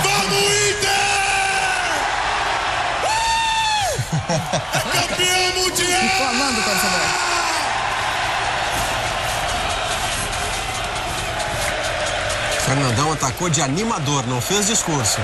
Vamos, 0.04 0.32
Inter! 0.70 0.88
Campeão 5.08 5.64
mundial! 5.64 6.00
Reclamando, 6.00 6.62
torcedor. 6.62 7.00
Fernandão 12.64 13.12
atacou 13.14 13.50
de 13.50 13.62
animador, 13.62 14.24
não 14.28 14.40
fez 14.40 14.68
discurso. 14.68 15.20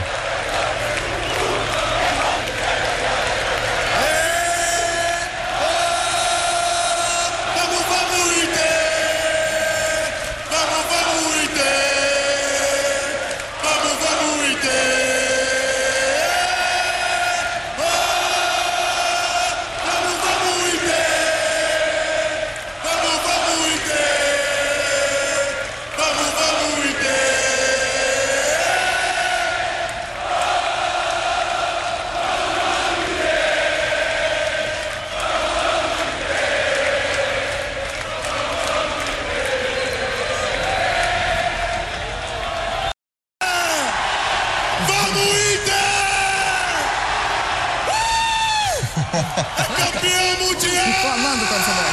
Campeão 49.23 50.47
mundial! 50.47 50.87
Reclamando, 50.87 51.47
torcedor. 51.47 51.85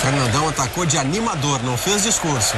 Fernandão 0.00 0.48
atacou 0.48 0.86
de 0.86 0.98
animador, 0.98 1.60
não 1.64 1.76
fez 1.76 2.04
discurso. 2.04 2.54